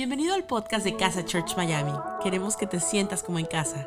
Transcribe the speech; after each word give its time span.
Bienvenido 0.00 0.34
al 0.34 0.46
podcast 0.46 0.82
de 0.82 0.96
Casa 0.96 1.26
Church 1.26 1.58
Miami. 1.58 1.92
Queremos 2.22 2.56
que 2.56 2.66
te 2.66 2.80
sientas 2.80 3.22
como 3.22 3.38
en 3.38 3.44
casa. 3.44 3.86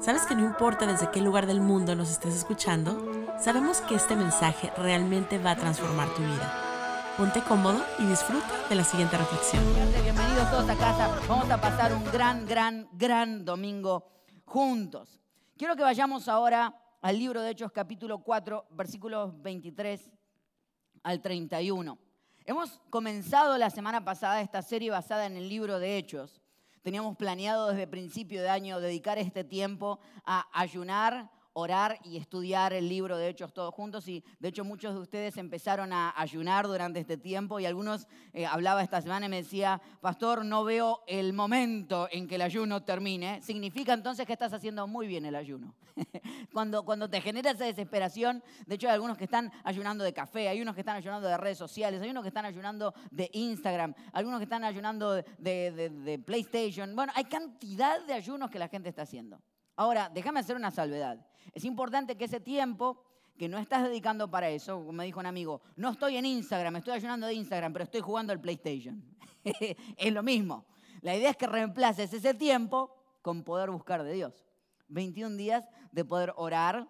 ¿Sabes 0.00 0.22
que 0.24 0.34
no 0.34 0.42
importa 0.42 0.86
desde 0.86 1.10
qué 1.10 1.20
lugar 1.20 1.44
del 1.44 1.60
mundo 1.60 1.94
nos 1.94 2.10
estés 2.10 2.34
escuchando? 2.34 3.28
Sabemos 3.38 3.82
que 3.82 3.94
este 3.94 4.16
mensaje 4.16 4.72
realmente 4.78 5.36
va 5.36 5.50
a 5.50 5.56
transformar 5.56 6.08
tu 6.14 6.22
vida. 6.22 7.14
Ponte 7.18 7.42
cómodo 7.42 7.84
y 7.98 8.06
disfruta 8.06 8.48
de 8.70 8.74
la 8.74 8.84
siguiente 8.84 9.18
reflexión. 9.18 9.62
Bienvenidos 10.02 10.50
todos 10.50 10.66
a 10.66 10.76
casa. 10.76 11.14
Vamos 11.28 11.50
a 11.50 11.60
pasar 11.60 11.94
un 11.94 12.04
gran, 12.04 12.46
gran, 12.46 12.88
gran 12.92 13.44
domingo 13.44 14.06
juntos. 14.46 15.20
Quiero 15.58 15.76
que 15.76 15.82
vayamos 15.82 16.26
ahora 16.26 16.74
al 17.02 17.18
libro 17.18 17.42
de 17.42 17.50
Hechos 17.50 17.70
capítulo 17.70 18.22
4, 18.22 18.68
versículos 18.70 19.42
23 19.42 20.10
al 21.02 21.20
31. 21.20 21.98
Hemos 22.46 22.78
comenzado 22.90 23.56
la 23.56 23.70
semana 23.70 24.04
pasada 24.04 24.42
esta 24.42 24.60
serie 24.60 24.90
basada 24.90 25.24
en 25.24 25.38
el 25.38 25.48
libro 25.48 25.78
de 25.78 25.96
Hechos. 25.96 26.42
Teníamos 26.82 27.16
planeado 27.16 27.68
desde 27.68 27.86
principio 27.86 28.42
de 28.42 28.50
año 28.50 28.80
dedicar 28.80 29.16
este 29.16 29.44
tiempo 29.44 29.98
a 30.26 30.46
ayunar, 30.52 31.30
orar 31.54 31.98
y 32.04 32.16
estudiar 32.16 32.72
el 32.72 32.88
libro 32.88 33.16
de 33.16 33.28
Hechos 33.28 33.52
todos 33.52 33.72
juntos. 33.74 34.06
Y 34.08 34.22
de 34.38 34.48
hecho 34.48 34.64
muchos 34.64 34.94
de 34.94 35.00
ustedes 35.00 35.36
empezaron 35.36 35.92
a 35.92 36.12
ayunar 36.16 36.66
durante 36.66 37.00
este 37.00 37.16
tiempo 37.16 37.58
y 37.58 37.66
algunos 37.66 38.06
eh, 38.32 38.44
hablaba 38.44 38.82
esta 38.82 39.00
semana 39.00 39.26
y 39.26 39.28
me 39.28 39.36
decía, 39.36 39.80
pastor, 40.00 40.44
no 40.44 40.64
veo 40.64 41.02
el 41.06 41.32
momento 41.32 42.08
en 42.10 42.28
que 42.28 42.34
el 42.34 42.42
ayuno 42.42 42.82
termine. 42.82 43.40
Significa 43.42 43.92
entonces 43.92 44.26
que 44.26 44.32
estás 44.32 44.52
haciendo 44.52 44.86
muy 44.86 45.06
bien 45.06 45.24
el 45.24 45.36
ayuno. 45.36 45.74
cuando, 46.52 46.84
cuando 46.84 47.08
te 47.08 47.20
genera 47.20 47.52
esa 47.52 47.64
desesperación, 47.64 48.42
de 48.66 48.74
hecho 48.74 48.88
hay 48.88 48.94
algunos 48.94 49.16
que 49.16 49.24
están 49.24 49.52
ayunando 49.62 50.02
de 50.02 50.12
café, 50.12 50.48
hay 50.48 50.60
unos 50.60 50.74
que 50.74 50.80
están 50.80 50.96
ayunando 50.96 51.28
de 51.28 51.36
redes 51.36 51.58
sociales, 51.58 52.02
hay 52.02 52.10
unos 52.10 52.22
que 52.22 52.28
están 52.28 52.44
ayunando 52.44 52.92
de 53.12 53.30
Instagram, 53.32 53.94
algunos 54.12 54.40
que 54.40 54.44
están 54.44 54.64
ayunando 54.64 55.12
de, 55.12 55.22
de 55.38 56.18
PlayStation. 56.18 56.96
Bueno, 56.96 57.12
hay 57.14 57.24
cantidad 57.24 58.04
de 58.04 58.12
ayunos 58.12 58.50
que 58.50 58.58
la 58.58 58.68
gente 58.68 58.88
está 58.88 59.02
haciendo. 59.02 59.40
Ahora, 59.76 60.10
déjame 60.12 60.40
hacer 60.40 60.56
una 60.56 60.70
salvedad. 60.70 61.26
Es 61.52 61.64
importante 61.64 62.16
que 62.16 62.24
ese 62.24 62.40
tiempo 62.40 63.02
que 63.36 63.48
no 63.48 63.58
estás 63.58 63.82
dedicando 63.82 64.30
para 64.30 64.48
eso, 64.48 64.78
como 64.78 64.92
me 64.92 65.04
dijo 65.04 65.20
un 65.20 65.26
amigo, 65.26 65.60
no 65.76 65.90
estoy 65.90 66.16
en 66.16 66.26
Instagram, 66.26 66.76
estoy 66.76 66.94
ayunando 66.94 67.26
de 67.26 67.34
Instagram, 67.34 67.72
pero 67.72 67.84
estoy 67.84 68.00
jugando 68.00 68.32
al 68.32 68.40
PlayStation. 68.40 69.02
es 69.44 70.12
lo 70.12 70.22
mismo. 70.22 70.66
La 71.00 71.16
idea 71.16 71.30
es 71.30 71.36
que 71.36 71.46
reemplaces 71.46 72.12
ese 72.12 72.34
tiempo 72.34 72.94
con 73.22 73.42
poder 73.42 73.70
buscar 73.70 74.04
de 74.04 74.12
Dios. 74.12 74.46
21 74.88 75.36
días 75.36 75.68
de 75.92 76.04
poder 76.04 76.32
orar, 76.36 76.88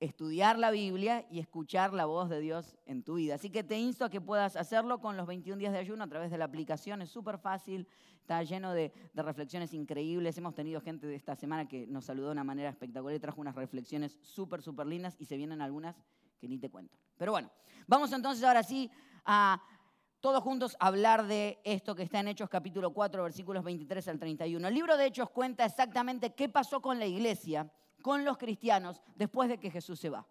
estudiar 0.00 0.58
la 0.58 0.70
Biblia 0.70 1.26
y 1.30 1.38
escuchar 1.38 1.92
la 1.94 2.04
voz 2.04 2.28
de 2.28 2.40
Dios 2.40 2.76
en 2.84 3.02
tu 3.02 3.14
vida. 3.14 3.36
Así 3.36 3.50
que 3.50 3.64
te 3.64 3.78
insto 3.78 4.04
a 4.04 4.10
que 4.10 4.20
puedas 4.20 4.56
hacerlo 4.56 5.00
con 5.00 5.16
los 5.16 5.26
21 5.26 5.58
días 5.58 5.72
de 5.72 5.78
ayuno 5.78 6.04
a 6.04 6.08
través 6.08 6.30
de 6.30 6.38
la 6.38 6.44
aplicación. 6.44 7.00
Es 7.00 7.10
súper 7.10 7.38
fácil, 7.38 7.88
está 8.20 8.42
lleno 8.42 8.72
de, 8.72 8.92
reflexiones 9.14 9.72
increíbles. 9.72 10.36
Hemos 10.36 10.54
tenido 10.54 10.80
gente 10.80 11.06
de 11.06 11.14
esta 11.14 11.34
semana 11.34 11.66
que 11.66 11.86
nos 11.86 12.04
saludó 12.04 12.26
de 12.26 12.32
una 12.32 12.44
manera 12.44 12.68
espectacular 12.68 13.16
y 13.16 13.20
trajo 13.20 13.40
unas 13.40 13.54
reflexiones 13.54 14.18
súper, 14.20 14.62
súper 14.62 14.86
lindas 14.86 15.16
y 15.18 15.24
se 15.24 15.36
vienen 15.36 15.62
algunas 15.62 15.96
que 16.38 16.48
ni 16.48 16.58
te 16.58 16.68
cuento. 16.68 16.98
Pero 17.16 17.32
bueno, 17.32 17.50
vamos 17.86 18.12
entonces 18.12 18.44
ahora 18.44 18.62
sí 18.62 18.90
a 19.24 19.62
todos 20.20 20.42
juntos 20.42 20.76
hablar 20.80 21.26
de 21.26 21.60
esto 21.64 21.94
que 21.94 22.02
está 22.02 22.20
en 22.20 22.28
Hechos 22.28 22.50
capítulo 22.50 22.92
4, 22.92 23.22
versículos 23.22 23.64
23 23.64 24.08
al 24.08 24.18
31. 24.18 24.68
El 24.68 24.74
libro 24.74 24.96
de 24.96 25.06
Hechos 25.06 25.30
cuenta 25.30 25.64
exactamente 25.64 26.34
qué 26.34 26.48
pasó 26.48 26.82
con 26.82 26.98
la 26.98 27.06
iglesia, 27.06 27.70
con 28.06 28.24
los 28.24 28.38
cristianos, 28.38 29.02
después 29.16 29.48
de 29.48 29.58
que 29.58 29.68
Jesús 29.68 29.98
se 29.98 30.10
va. 30.10 30.24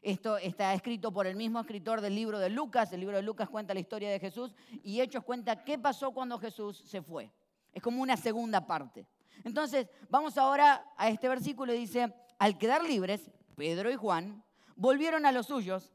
Esto 0.00 0.38
está 0.38 0.72
escrito 0.72 1.12
por 1.12 1.26
el 1.26 1.36
mismo 1.36 1.60
escritor 1.60 2.00
del 2.00 2.14
libro 2.14 2.38
de 2.38 2.48
Lucas. 2.48 2.90
El 2.90 3.00
libro 3.00 3.16
de 3.16 3.22
Lucas 3.22 3.50
cuenta 3.50 3.74
la 3.74 3.80
historia 3.80 4.10
de 4.10 4.18
Jesús 4.18 4.54
y 4.82 4.98
Hechos 4.98 5.22
cuenta 5.22 5.62
qué 5.62 5.78
pasó 5.78 6.12
cuando 6.12 6.38
Jesús 6.38 6.78
se 6.78 7.02
fue. 7.02 7.30
Es 7.70 7.82
como 7.82 8.00
una 8.00 8.16
segunda 8.16 8.66
parte. 8.66 9.06
Entonces, 9.44 9.90
vamos 10.08 10.38
ahora 10.38 10.86
a 10.96 11.10
este 11.10 11.28
versículo 11.28 11.74
y 11.74 11.80
dice, 11.80 12.14
al 12.38 12.56
quedar 12.56 12.82
libres, 12.82 13.30
Pedro 13.56 13.90
y 13.90 13.96
Juan 13.96 14.42
volvieron 14.74 15.26
a 15.26 15.32
los 15.32 15.48
suyos 15.48 15.92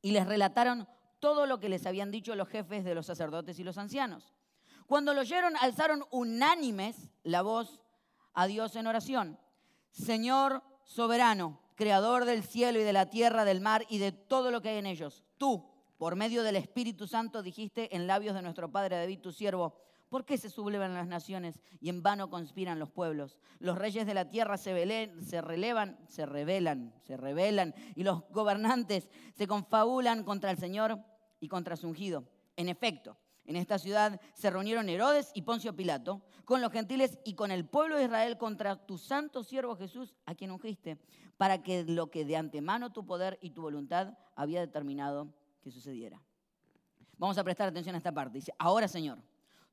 y 0.00 0.10
les 0.10 0.26
relataron 0.26 0.88
todo 1.20 1.46
lo 1.46 1.60
que 1.60 1.68
les 1.68 1.86
habían 1.86 2.10
dicho 2.10 2.34
los 2.34 2.48
jefes 2.48 2.82
de 2.82 2.96
los 2.96 3.06
sacerdotes 3.06 3.60
y 3.60 3.62
los 3.62 3.78
ancianos. 3.78 4.34
Cuando 4.88 5.14
lo 5.14 5.20
oyeron, 5.20 5.54
alzaron 5.58 6.04
unánimes 6.10 7.12
la 7.22 7.42
voz 7.42 7.80
a 8.34 8.48
Dios 8.48 8.74
en 8.74 8.88
oración. 8.88 9.38
Señor 9.92 10.62
soberano, 10.84 11.60
creador 11.74 12.24
del 12.24 12.42
cielo 12.42 12.80
y 12.80 12.84
de 12.84 12.92
la 12.92 13.10
tierra, 13.10 13.44
del 13.44 13.60
mar 13.60 13.86
y 13.88 13.98
de 13.98 14.12
todo 14.12 14.50
lo 14.50 14.60
que 14.60 14.70
hay 14.70 14.78
en 14.78 14.86
ellos. 14.86 15.22
Tú, 15.38 15.64
por 15.98 16.16
medio 16.16 16.42
del 16.42 16.56
Espíritu 16.56 17.06
Santo, 17.06 17.42
dijiste 17.42 17.94
en 17.94 18.06
labios 18.06 18.34
de 18.34 18.42
nuestro 18.42 18.70
Padre 18.70 18.96
David, 18.96 19.20
tu 19.20 19.32
siervo, 19.32 19.76
¿por 20.08 20.24
qué 20.24 20.36
se 20.36 20.50
sublevan 20.50 20.94
las 20.94 21.06
naciones 21.06 21.60
y 21.80 21.88
en 21.88 22.02
vano 22.02 22.30
conspiran 22.30 22.78
los 22.78 22.90
pueblos? 22.90 23.38
Los 23.58 23.78
reyes 23.78 24.06
de 24.06 24.14
la 24.14 24.28
tierra 24.28 24.56
se, 24.56 25.12
se 25.24 25.40
relevan, 25.40 25.98
se 26.08 26.26
rebelan, 26.26 26.94
se 27.00 27.16
rebelan, 27.16 27.74
y 27.94 28.02
los 28.02 28.22
gobernantes 28.30 29.08
se 29.34 29.46
confabulan 29.46 30.24
contra 30.24 30.50
el 30.50 30.58
Señor 30.58 30.98
y 31.40 31.48
contra 31.48 31.76
su 31.76 31.88
ungido. 31.88 32.24
En 32.56 32.68
efecto, 32.68 33.16
en 33.44 33.56
esta 33.56 33.78
ciudad 33.78 34.20
se 34.34 34.50
reunieron 34.50 34.88
Herodes 34.88 35.30
y 35.34 35.42
Poncio 35.42 35.74
Pilato 35.74 36.22
con 36.44 36.60
los 36.60 36.72
gentiles 36.72 37.18
y 37.24 37.34
con 37.34 37.50
el 37.50 37.64
pueblo 37.64 37.96
de 37.96 38.04
Israel 38.04 38.38
contra 38.38 38.86
tu 38.86 38.98
santo 38.98 39.42
siervo 39.42 39.76
Jesús, 39.76 40.14
a 40.26 40.34
quien 40.34 40.50
ungiste, 40.50 40.98
para 41.36 41.62
que 41.62 41.84
lo 41.84 42.10
que 42.10 42.24
de 42.24 42.36
antemano 42.36 42.92
tu 42.92 43.04
poder 43.04 43.38
y 43.40 43.50
tu 43.50 43.62
voluntad 43.62 44.16
había 44.36 44.60
determinado 44.60 45.32
que 45.62 45.70
sucediera. 45.70 46.22
Vamos 47.18 47.38
a 47.38 47.44
prestar 47.44 47.68
atención 47.68 47.94
a 47.94 47.98
esta 47.98 48.12
parte. 48.12 48.38
Dice, 48.38 48.54
ahora 48.58 48.88
Señor, 48.88 49.18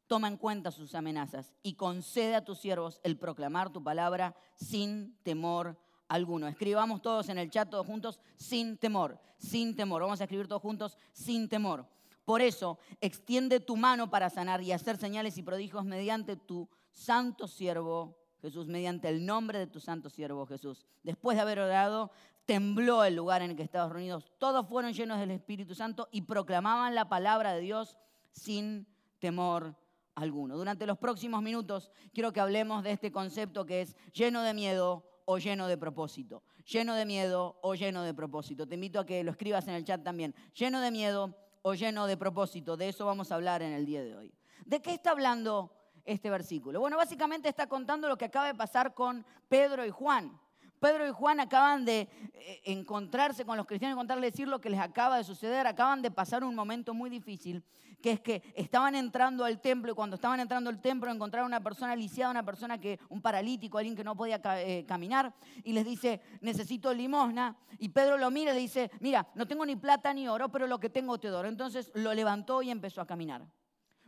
toma 0.07 0.27
en 0.27 0.37
cuenta 0.37 0.71
sus 0.71 0.95
amenazas 0.95 1.53
y 1.63 1.73
concede 1.73 2.35
a 2.35 2.43
tus 2.43 2.59
siervos 2.59 2.99
el 3.03 3.17
proclamar 3.17 3.71
tu 3.71 3.83
palabra 3.83 4.35
sin 4.55 5.15
temor 5.23 5.77
alguno. 6.07 6.47
Escribamos 6.47 7.01
todos 7.01 7.29
en 7.29 7.37
el 7.37 7.49
chat, 7.49 7.69
todos 7.69 7.85
juntos, 7.85 8.19
sin 8.35 8.77
temor, 8.77 9.19
sin 9.37 9.75
temor. 9.75 10.01
Vamos 10.01 10.19
a 10.21 10.25
escribir 10.25 10.47
todos 10.47 10.61
juntos, 10.61 10.97
sin 11.13 11.47
temor. 11.47 11.87
Por 12.29 12.43
eso, 12.43 12.77
extiende 13.01 13.59
tu 13.59 13.75
mano 13.75 14.11
para 14.11 14.29
sanar 14.29 14.61
y 14.61 14.71
hacer 14.71 14.97
señales 14.97 15.39
y 15.39 15.41
prodigios 15.41 15.83
mediante 15.83 16.35
tu 16.35 16.69
santo 16.91 17.47
siervo 17.47 18.19
Jesús, 18.39 18.67
mediante 18.67 19.09
el 19.09 19.25
nombre 19.25 19.57
de 19.57 19.65
tu 19.65 19.79
santo 19.79 20.11
siervo 20.11 20.45
Jesús. 20.45 20.85
Después 21.01 21.37
de 21.37 21.41
haber 21.41 21.57
orado, 21.57 22.11
tembló 22.45 23.03
el 23.03 23.15
lugar 23.15 23.41
en 23.41 23.49
el 23.49 23.57
que 23.57 23.63
estaban 23.63 23.89
reunidos. 23.89 24.31
Todos 24.37 24.67
fueron 24.67 24.93
llenos 24.93 25.17
del 25.17 25.31
Espíritu 25.31 25.73
Santo 25.73 26.07
y 26.11 26.21
proclamaban 26.21 26.93
la 26.93 27.09
palabra 27.09 27.53
de 27.53 27.61
Dios 27.61 27.97
sin 28.29 28.85
temor 29.17 29.75
alguno. 30.13 30.55
Durante 30.55 30.85
los 30.85 30.99
próximos 30.99 31.41
minutos 31.41 31.91
quiero 32.13 32.31
que 32.31 32.41
hablemos 32.41 32.83
de 32.83 32.91
este 32.91 33.11
concepto 33.11 33.65
que 33.65 33.81
es 33.81 33.95
lleno 34.13 34.43
de 34.43 34.53
miedo 34.53 35.03
o 35.25 35.39
lleno 35.39 35.67
de 35.67 35.79
propósito. 35.79 36.43
Lleno 36.63 36.93
de 36.93 37.07
miedo 37.07 37.57
o 37.63 37.73
lleno 37.73 38.03
de 38.03 38.13
propósito. 38.13 38.67
Te 38.67 38.75
invito 38.75 38.99
a 38.99 39.05
que 39.07 39.23
lo 39.23 39.31
escribas 39.31 39.67
en 39.67 39.73
el 39.73 39.83
chat 39.83 40.03
también. 40.03 40.35
Lleno 40.53 40.79
de 40.79 40.91
miedo 40.91 41.35
o 41.61 41.73
lleno 41.73 42.07
de 42.07 42.17
propósito. 42.17 42.77
De 42.77 42.89
eso 42.89 43.05
vamos 43.05 43.31
a 43.31 43.35
hablar 43.35 43.61
en 43.61 43.73
el 43.73 43.85
día 43.85 44.03
de 44.03 44.15
hoy. 44.15 44.33
¿De 44.65 44.81
qué 44.81 44.93
está 44.93 45.11
hablando 45.11 45.73
este 46.05 46.29
versículo? 46.29 46.79
Bueno, 46.79 46.97
básicamente 46.97 47.49
está 47.49 47.67
contando 47.67 48.07
lo 48.07 48.17
que 48.17 48.25
acaba 48.25 48.47
de 48.47 48.55
pasar 48.55 48.93
con 48.93 49.25
Pedro 49.47 49.85
y 49.85 49.89
Juan. 49.89 50.39
Pedro 50.79 51.07
y 51.07 51.11
Juan 51.11 51.39
acaban 51.39 51.85
de 51.85 52.07
eh, 52.33 52.61
encontrarse 52.65 53.45
con 53.45 53.57
los 53.57 53.65
cristianos, 53.65 53.95
encontrarles 53.95 54.31
decir 54.31 54.47
lo 54.47 54.61
que 54.61 54.69
les 54.69 54.79
acaba 54.79 55.17
de 55.17 55.23
suceder, 55.23 55.67
acaban 55.67 56.01
de 56.01 56.11
pasar 56.11 56.43
un 56.43 56.55
momento 56.55 56.93
muy 56.93 57.09
difícil, 57.09 57.63
que 58.01 58.11
es 58.11 58.19
que 58.21 58.41
estaban 58.55 58.95
entrando 58.95 59.43
al 59.43 59.59
templo 59.59 59.91
y 59.91 59.95
cuando 59.95 60.15
estaban 60.15 60.39
entrando 60.39 60.69
al 60.69 60.81
templo 60.81 61.11
encontraron 61.11 61.47
una 61.47 61.61
persona 61.61 61.95
lisiada, 61.95 62.31
una 62.31 62.45
persona 62.45 62.79
que, 62.79 62.99
un 63.09 63.21
paralítico, 63.21 63.77
alguien 63.77 63.95
que 63.95 64.03
no 64.03 64.15
podía 64.15 64.41
eh, 64.57 64.85
caminar, 64.87 65.33
y 65.63 65.73
les 65.73 65.85
dice, 65.85 66.21
necesito 66.41 66.93
limosna, 66.93 67.57
y 67.77 67.89
Pedro 67.89 68.17
lo 68.17 68.31
mira 68.31 68.51
y 68.51 68.55
le 68.55 68.61
dice, 68.61 68.91
mira, 68.99 69.27
no 69.35 69.47
tengo 69.47 69.65
ni 69.65 69.75
plata 69.75 70.13
ni 70.13 70.27
oro, 70.27 70.49
pero 70.49 70.67
lo 70.67 70.79
que 70.79 70.89
tengo 70.89 71.19
te 71.19 71.27
doy. 71.27 71.47
Entonces 71.47 71.91
lo 71.93 72.13
levantó 72.13 72.61
y 72.61 72.69
empezó 72.69 73.01
a 73.01 73.07
caminar. 73.07 73.45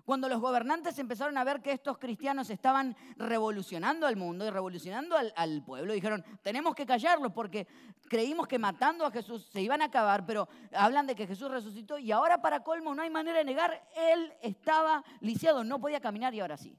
Cuando 0.05 0.27
los 0.27 0.39
gobernantes 0.39 0.97
empezaron 0.99 1.37
a 1.37 1.43
ver 1.43 1.61
que 1.61 1.71
estos 1.71 1.97
cristianos 1.97 2.49
estaban 2.49 2.95
revolucionando 3.17 4.07
al 4.07 4.15
mundo 4.15 4.45
y 4.45 4.49
revolucionando 4.49 5.15
al, 5.17 5.63
pueblo, 5.63 5.93
dijeron, 5.93 6.23
tenemos 6.41 6.75
que 6.75 6.85
callarlos 6.85 7.31
porque 7.31 7.67
creímos 8.09 8.47
que 8.47 8.59
matando 8.59 9.05
a 9.05 9.11
Jesús 9.11 9.49
se 9.51 9.61
iban 9.61 9.81
a 9.81 9.85
acabar, 9.85 10.25
pero 10.25 10.47
hablan 10.73 11.07
de 11.07 11.15
que 11.15 11.27
Jesús 11.27 11.51
resucitó 11.51 11.97
y 11.97 12.11
ahora 12.11 12.41
para 12.41 12.63
colmo 12.63 12.95
no 12.95 13.01
hay 13.01 13.09
manera 13.09 13.37
de 13.39 13.45
negar, 13.45 13.87
él 13.95 14.33
estaba 14.41 15.03
lisiado, 15.19 15.63
no 15.63 15.79
podía 15.79 15.99
caminar 15.99 16.33
y 16.33 16.39
ahora 16.39 16.57
sí. 16.57 16.77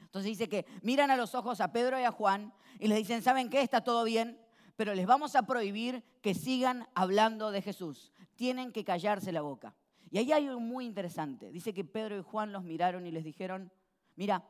Entonces 0.00 0.30
dice 0.30 0.48
que 0.48 0.64
miran 0.82 1.10
a 1.10 1.16
los 1.16 1.34
ojos 1.34 1.60
a 1.60 1.72
Pedro 1.72 1.98
y 1.98 2.04
a 2.04 2.12
Juan 2.12 2.54
y 2.78 2.88
les 2.88 2.98
dicen, 2.98 3.22
¿saben 3.22 3.50
qué? 3.50 3.60
Está 3.60 3.82
todo 3.82 4.04
bien, 4.04 4.40
pero 4.76 4.94
les 4.94 5.06
vamos 5.06 5.36
a 5.36 5.42
prohibir 5.42 6.04
que 6.22 6.34
sigan 6.34 6.88
hablando 6.94 7.50
de 7.50 7.62
Jesús. 7.62 8.12
Tienen 8.36 8.72
que 8.72 8.84
callarse 8.84 9.32
la 9.32 9.42
boca. 9.42 9.74
Y 10.14 10.18
ahí 10.18 10.30
hay 10.30 10.46
algo 10.46 10.60
muy 10.60 10.86
interesante. 10.86 11.50
Dice 11.50 11.74
que 11.74 11.82
Pedro 11.82 12.16
y 12.16 12.22
Juan 12.22 12.52
los 12.52 12.62
miraron 12.62 13.04
y 13.04 13.10
les 13.10 13.24
dijeron, 13.24 13.72
mira, 14.14 14.48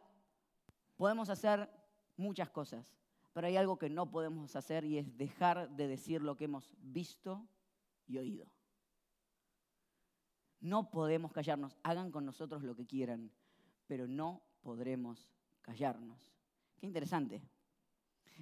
podemos 0.95 1.31
hacer 1.31 1.71
muchas 2.19 2.51
cosas, 2.51 2.95
pero 3.33 3.47
hay 3.47 3.57
algo 3.57 3.79
que 3.79 3.89
no 3.89 4.11
podemos 4.11 4.55
hacer 4.57 4.85
y 4.85 4.99
es 4.99 5.17
dejar 5.17 5.71
de 5.71 5.89
decir 5.89 6.21
lo 6.21 6.37
que 6.37 6.45
hemos 6.45 6.71
visto 6.83 7.49
y 8.07 8.19
oído. 8.19 8.47
No 10.61 10.91
podemos 10.91 11.33
callarnos, 11.33 11.79
hagan 11.83 12.11
con 12.11 12.27
nosotros 12.27 12.63
lo 12.63 12.77
que 12.77 12.85
quieran, 12.85 13.31
pero 13.87 14.07
no 14.07 14.43
podremos 14.61 15.31
callarnos. 15.63 16.31
Qué 16.77 16.85
interesante. 16.85 17.41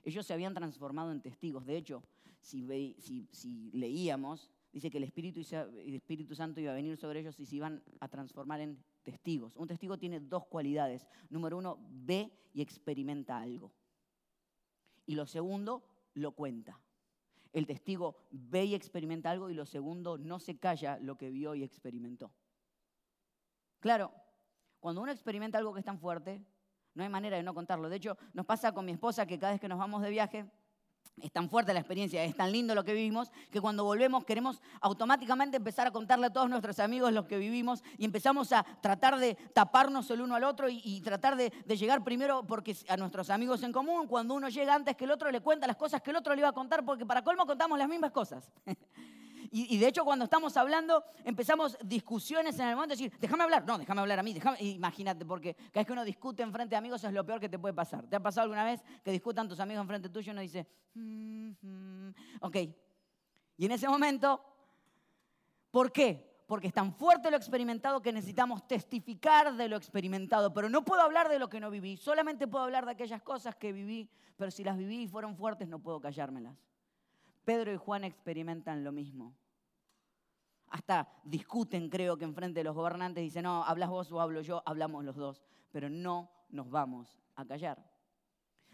Ellos 0.02 0.26
se 0.26 0.34
habían 0.34 0.54
transformado 0.54 1.12
en 1.12 1.20
testigos. 1.20 1.66
De 1.66 1.76
hecho, 1.76 2.02
si, 2.40 2.96
si, 3.30 3.70
leíamos, 3.70 4.50
dice 4.72 4.90
que 4.90 4.98
el 4.98 5.04
Espíritu, 5.04 5.40
el 5.50 5.94
Espíritu 5.94 6.34
Santo 6.34 6.60
iba 6.60 6.72
a 6.72 6.74
venir 6.74 6.96
sobre 6.96 7.20
ellos 7.20 7.38
y 7.38 7.46
se 7.46 7.56
iban 7.56 7.82
a 8.00 8.08
transformar 8.08 8.60
en 8.60 8.82
testigos. 9.02 9.54
Un 9.56 9.68
testigo 9.68 9.98
tiene 9.98 10.20
dos 10.20 10.46
cualidades. 10.46 11.06
Número 11.28 11.58
uno, 11.58 11.78
ve 11.90 12.32
y 12.54 12.62
experimenta 12.62 13.38
algo. 13.38 13.72
Y 15.06 15.14
lo 15.14 15.26
segundo, 15.26 15.84
lo 16.14 16.32
cuenta. 16.32 16.80
El 17.52 17.66
testigo 17.66 18.16
ve 18.30 18.64
y 18.64 18.74
experimenta 18.74 19.30
algo 19.30 19.50
y 19.50 19.54
lo 19.54 19.66
segundo, 19.66 20.16
no 20.16 20.38
se 20.38 20.58
calla 20.58 20.98
lo 20.98 21.18
que 21.18 21.30
vio 21.30 21.54
y 21.54 21.62
experimentó. 21.62 22.32
Claro, 23.78 24.12
cuando 24.80 25.02
uno 25.02 25.12
experimenta 25.12 25.58
algo 25.58 25.74
que 25.74 25.80
es 25.80 25.84
tan 25.84 25.98
fuerte, 25.98 26.42
no 26.94 27.02
hay 27.02 27.08
manera 27.08 27.36
de 27.36 27.42
no 27.42 27.52
contarlo. 27.52 27.88
De 27.88 27.96
hecho, 27.96 28.16
nos 28.32 28.46
pasa 28.46 28.72
con 28.72 28.86
mi 28.86 28.92
esposa 28.92 29.26
que 29.26 29.38
cada 29.38 29.52
vez 29.52 29.60
que 29.60 29.68
nos 29.68 29.78
vamos 29.78 30.02
de 30.02 30.10
viaje, 30.10 30.50
es 31.20 31.30
tan 31.30 31.48
fuerte 31.48 31.72
la 31.72 31.80
experiencia, 31.80 32.24
es 32.24 32.36
tan 32.36 32.52
lindo 32.52 32.74
lo 32.74 32.84
que 32.84 32.94
vivimos, 32.94 33.30
que 33.50 33.60
cuando 33.60 33.84
volvemos 33.84 34.24
queremos 34.24 34.60
automáticamente 34.80 35.56
empezar 35.56 35.86
a 35.86 35.90
contarle 35.90 36.26
a 36.26 36.32
todos 36.32 36.48
nuestros 36.48 36.78
amigos 36.78 37.12
lo 37.12 37.26
que 37.26 37.38
vivimos 37.38 37.82
y 37.98 38.04
empezamos 38.04 38.52
a 38.52 38.64
tratar 38.80 39.18
de 39.18 39.34
taparnos 39.52 40.10
el 40.10 40.22
uno 40.22 40.34
al 40.34 40.44
otro 40.44 40.68
y, 40.70 41.00
tratar 41.02 41.36
de, 41.36 41.52
de, 41.64 41.76
llegar 41.76 42.04
primero 42.04 42.44
porque 42.46 42.76
a 42.88 42.96
nuestros 42.96 43.30
amigos 43.30 43.62
en 43.62 43.72
común, 43.72 44.06
cuando 44.06 44.34
uno 44.34 44.48
llega 44.48 44.74
antes 44.74 44.96
que 44.96 45.04
el 45.04 45.10
otro 45.10 45.30
le 45.30 45.40
cuenta 45.40 45.66
las 45.66 45.76
cosas 45.76 46.00
que 46.00 46.10
el 46.10 46.16
otro 46.16 46.34
le 46.34 46.40
iba 46.40 46.48
a 46.48 46.52
contar, 46.52 46.84
porque 46.84 47.04
para 47.04 47.22
colmo 47.22 47.46
contamos 47.46 47.78
las 47.78 47.88
mismas 47.88 48.12
cosas. 48.12 48.50
Y, 49.54 49.76
de 49.76 49.86
hecho, 49.86 50.02
cuando 50.02 50.24
estamos 50.24 50.56
hablando, 50.56 51.04
empezamos 51.24 51.76
discusiones 51.84 52.58
en 52.58 52.68
el 52.68 52.74
momento 52.74 52.96
de 52.96 53.02
decir, 53.02 53.20
déjame 53.20 53.44
hablar. 53.44 53.66
No, 53.66 53.76
déjame 53.76 54.00
hablar 54.00 54.18
a 54.18 54.22
mí. 54.22 54.34
Imagínate, 54.60 55.26
porque 55.26 55.52
cada 55.54 55.80
vez 55.80 55.86
que 55.86 55.92
uno 55.92 56.04
discute 56.06 56.42
en 56.42 56.50
frente 56.50 56.70
de 56.70 56.76
amigos 56.76 57.04
es 57.04 57.12
lo 57.12 57.22
peor 57.26 57.38
que 57.38 57.50
te 57.50 57.58
puede 57.58 57.74
pasar. 57.74 58.06
¿Te 58.06 58.16
ha 58.16 58.20
pasado 58.20 58.44
alguna 58.44 58.64
vez 58.64 58.82
que 59.04 59.10
discutan 59.10 59.50
tus 59.50 59.60
amigos 59.60 59.82
en 59.82 59.88
frente 59.88 60.08
tuyo 60.08 60.30
y 60.30 60.32
uno 60.32 60.40
dice, 60.40 60.66
mm, 60.94 61.50
mm"? 61.60 62.14
ok. 62.40 62.56
Y 63.58 63.66
en 63.66 63.72
ese 63.72 63.86
momento, 63.88 64.42
¿por 65.70 65.92
qué? 65.92 66.44
Porque 66.46 66.68
es 66.68 66.72
tan 66.72 66.94
fuerte 66.94 67.30
lo 67.30 67.36
experimentado 67.36 68.00
que 68.00 68.10
necesitamos 68.10 68.66
testificar 68.66 69.54
de 69.54 69.68
lo 69.68 69.76
experimentado. 69.76 70.54
Pero 70.54 70.70
no 70.70 70.82
puedo 70.82 71.02
hablar 71.02 71.28
de 71.28 71.38
lo 71.38 71.50
que 71.50 71.60
no 71.60 71.70
viví. 71.70 71.98
Solamente 71.98 72.48
puedo 72.48 72.64
hablar 72.64 72.86
de 72.86 72.92
aquellas 72.92 73.20
cosas 73.20 73.54
que 73.56 73.70
viví. 73.74 74.08
Pero 74.34 74.50
si 74.50 74.64
las 74.64 74.78
viví 74.78 75.02
y 75.02 75.08
fueron 75.08 75.36
fuertes, 75.36 75.68
no 75.68 75.78
puedo 75.78 76.00
callármelas. 76.00 76.56
Pedro 77.44 77.70
y 77.70 77.76
Juan 77.76 78.04
experimentan 78.04 78.82
lo 78.82 78.92
mismo 78.92 79.34
hasta 80.72 81.06
discuten, 81.22 81.90
creo 81.90 82.16
que 82.16 82.24
enfrente 82.24 82.60
de 82.60 82.64
los 82.64 82.74
gobernantes, 82.74 83.22
dicen, 83.22 83.42
no, 83.44 83.62
hablas 83.62 83.90
vos 83.90 84.10
o 84.10 84.22
hablo 84.22 84.40
yo, 84.40 84.62
hablamos 84.64 85.04
los 85.04 85.16
dos, 85.16 85.42
pero 85.70 85.90
no 85.90 86.30
nos 86.48 86.70
vamos 86.70 87.20
a 87.36 87.44
callar. 87.44 87.84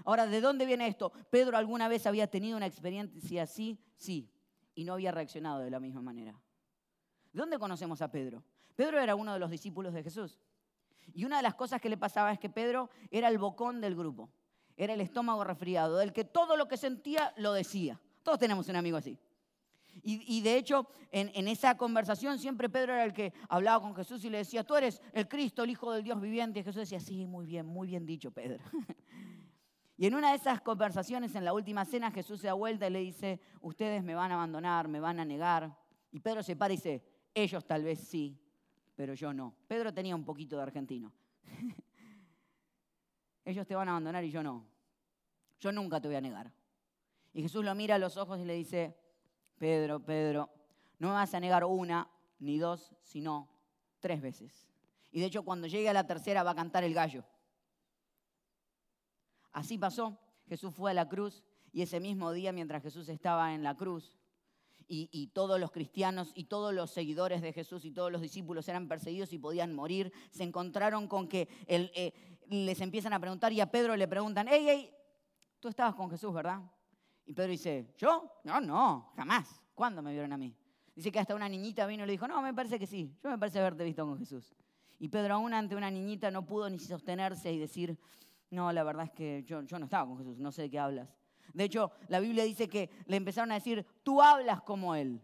Ahora, 0.05 0.27
¿de 0.27 0.41
dónde 0.41 0.65
viene 0.65 0.87
esto? 0.87 1.11
¿Pedro 1.29 1.57
alguna 1.57 1.89
vez 1.89 2.07
había 2.07 2.29
tenido 2.29 2.57
una 2.57 2.67
experiencia 2.67 3.43
así? 3.43 3.81
Sí, 3.97 4.33
y 4.77 4.85
no 4.85 4.93
había 4.93 5.11
reaccionado 5.11 5.59
de 5.59 5.71
la 5.71 5.81
misma 5.81 6.01
manera. 6.01 6.41
¿De 7.33 7.41
dónde 7.41 7.59
conocemos 7.59 8.01
a 8.01 8.13
Pedro? 8.13 8.45
Pedro 8.77 9.01
era 9.01 9.17
uno 9.17 9.33
de 9.33 9.41
los 9.41 9.51
discípulos 9.51 9.93
de 9.93 10.05
Jesús. 10.05 10.39
Y 11.15 11.25
una 11.25 11.39
de 11.39 11.43
las 11.43 11.57
cosas 11.57 11.81
que 11.81 11.89
le 11.89 11.97
pasaba 11.97 12.31
es 12.31 12.39
que 12.39 12.49
Pedro 12.49 12.91
era 13.11 13.27
el 13.27 13.39
bocón 13.39 13.81
del 13.81 13.97
grupo, 13.97 14.31
era 14.77 14.95
el 14.95 15.01
estómago 15.01 15.43
resfriado, 15.43 15.97
del 15.97 16.13
que 16.13 16.25
todo 16.25 16.57
lo 16.57 16.69
que 16.69 16.77
sentía 16.77 17.35
lo 17.39 17.53
decía. 17.55 18.01
Todos 18.23 18.39
tenemos 18.39 18.69
un 18.69 18.77
amigo 18.77 18.99
así. 18.99 19.19
Y, 20.03 20.41
de 20.43 20.57
hecho, 20.57 20.89
en, 21.11 21.49
esa 21.49 21.77
conversación 21.77 22.39
siempre 22.39 22.69
Pedro 22.69 22.95
era 22.95 23.05
el 23.05 23.13
que 23.13 23.33
hablaba 23.49 23.83
con 23.83 23.95
Jesús 23.95 24.25
y 24.25 24.31
le 24.31 24.39
decía, 24.39 24.65
tú 24.65 24.77
eres 24.77 25.03
el 25.13 25.29
Cristo, 25.29 25.65
el 25.65 25.71
Hijo 25.71 25.93
del 25.93 26.05
Dios 26.05 26.21
viviente. 26.21 26.61
Y 26.61 26.63
Jesús 26.63 26.83
decía, 26.83 27.01
sí, 27.01 27.27
muy 27.27 27.47
bien, 27.47 27.67
muy 27.67 27.89
bien 27.89 28.07
dicho, 28.07 28.31
Pedro. 28.31 28.63
y 29.97 30.07
en 30.07 30.15
una 30.15 30.31
de 30.31 30.37
esas 30.37 30.61
conversaciones, 30.61 31.35
en 31.35 31.45
la 31.45 31.53
última 31.53 31.85
cena, 31.85 32.11
Jesús 32.11 32.41
se 32.41 32.47
da 32.47 32.55
vuelta 32.55 32.87
y 32.87 32.91
le 32.91 33.01
dice, 33.01 33.41
ustedes 33.61 34.03
me 34.03 34.15
van 34.15 34.31
a 34.31 34.35
abandonar, 34.35 34.89
me 34.89 35.01
van 35.01 35.21
a 35.21 35.25
negar. 35.25 35.77
Y 36.11 36.21
Pedro 36.21 36.43
se 36.43 36.57
para 36.57 36.73
y 36.73 36.77
dice, 36.77 37.03
ellos 37.35 37.67
tal 37.67 37.85
vez 37.85 38.01
sí, 38.01 38.41
pero 38.95 39.15
yo 39.15 39.33
no. 39.33 39.55
Pedro 39.67 39.93
tenía 39.93 40.15
un 40.15 40.25
poquito 40.25 40.57
de 40.57 40.63
argentino. 40.63 41.13
ellos 43.45 43.67
te 43.67 43.75
van 43.75 43.89
a 43.89 43.93
abandonar 43.93 44.25
y 44.25 44.31
yo 44.31 44.43
no. 44.43 44.67
Yo 45.61 45.73
nunca 45.73 46.01
te 46.01 46.09
voy 46.09 46.17
a 46.17 46.21
negar. 46.21 46.53
Y 47.33 47.43
Jesús 47.43 47.65
lo 47.65 47.75
mira 47.75 47.97
a 47.97 47.99
los 47.99 48.17
ojos 48.17 48.41
y 48.41 48.45
le 48.45 48.55
dice, 48.55 48.97
Pedro, 49.59 50.01
Pedro, 50.01 50.51
no 50.99 51.09
me 51.09 51.15
vas 51.15 51.35
a 51.35 51.41
negar 51.41 51.65
una 51.65 52.09
ni 52.39 52.59
dos, 52.59 52.95
sino 53.03 53.49
tres 54.01 54.21
veces. 54.21 54.69
Y 55.11 55.21
de 55.21 55.27
hecho 55.27 55.45
cuando 55.45 55.67
llegue 55.67 55.89
a 55.89 55.93
la 55.93 56.07
tercera 56.07 56.43
va 56.43 56.53
a 56.53 56.57
cantar 56.57 56.85
el 56.85 56.95
gallo. 56.95 57.25
Así 59.53 59.79
pasó. 59.79 60.19
Jesús 60.49 60.75
fue 60.75 60.93
a 60.93 60.95
la 60.95 61.09
cruz 61.09 61.43
y 61.73 61.83
ese 61.83 62.01
mismo 62.01 62.33
día 62.33 62.53
mientras 62.53 62.83
Jesús 62.83 63.09
estaba 63.09 63.55
en 63.55 63.63
la 63.63 63.77
cruz 63.77 64.19
y, 64.91 65.27
todos 65.35 65.61
los 65.61 65.71
cristianos 65.71 66.33
y 66.35 66.45
todos 66.45 66.73
los 66.73 66.91
seguidores 66.91 67.43
de 67.43 67.53
Jesús 67.53 67.85
y 67.85 67.91
todos 67.91 68.11
los 68.11 68.23
discípulos 68.23 68.67
eran 68.69 68.89
perseguidos 68.89 69.35
y 69.35 69.39
podían 69.39 69.75
morir, 69.75 70.11
se 70.31 70.45
encontraron 70.45 71.09
con 71.09 71.29
que 71.29 71.47
eh, 71.67 72.41
les 72.49 72.81
empiezan 72.81 73.13
a 73.13 73.21
preguntar 73.21 73.53
y 73.53 73.61
a 73.61 73.71
Pedro 73.71 73.97
le 73.97 74.09
preguntan, 74.09 74.47
hey, 74.49 74.65
hey, 74.67 74.91
tú 75.61 75.69
estabas 75.69 75.95
con 75.95 76.09
Jesús, 76.11 76.33
¿verdad? 76.33 76.63
Y 77.29 77.35
Pedro 77.35 77.51
dice, 77.51 77.93
¿yo? 77.99 78.41
No, 78.45 78.59
no, 78.59 79.13
jamás. 79.15 79.63
¿Cuándo 79.75 80.01
me 80.01 80.13
vieron 80.13 80.33
a 80.33 80.39
mí? 80.39 80.57
Dice 80.97 81.13
que 81.13 81.19
hasta 81.19 81.35
una 81.35 81.47
niñita 81.47 81.87
vino 81.87 82.05
y 82.05 82.07
le 82.07 82.13
dijo, 82.13 82.27
no, 82.27 82.41
me 82.41 82.55
parece 82.55 82.79
que 82.79 82.87
sí, 82.87 83.15
yo 83.23 83.29
me 83.29 83.37
parece 83.37 83.59
haberte 83.59 83.85
visto 83.85 84.07
con 84.07 84.19
Jesús. 84.19 84.57
Y 84.99 85.09
Pedro 85.09 85.35
aún 85.35 85.53
ante 85.53 85.77
una 85.77 85.91
niñita 85.91 86.31
no 86.31 86.47
pudo 86.47 86.71
ni 86.71 86.79
sostenerse 86.79 87.53
y 87.53 87.59
decir, 87.59 87.99
no, 88.49 88.73
la 88.73 88.83
verdad 88.83 89.05
es 89.05 89.11
que 89.11 89.45
yo, 89.45 89.61
yo 89.61 89.79
no 89.79 89.85
estaba 89.85 90.07
con 90.07 90.17
Jesús, 90.17 90.39
no 90.39 90.51
sé 90.51 90.63
de 90.63 90.71
qué 90.71 90.79
hablas. 90.79 91.15
De 91.53 91.65
hecho, 91.65 91.91
la 92.09 92.19
Biblia 92.19 92.45
dice 92.45 92.67
que 92.67 92.89
le 93.05 93.19
empezaron 93.19 93.53
a 93.53 93.57
decir, 93.57 93.85
tú 94.03 94.23
hablas 94.23 94.63
como 94.63 94.95
Él. 94.95 95.21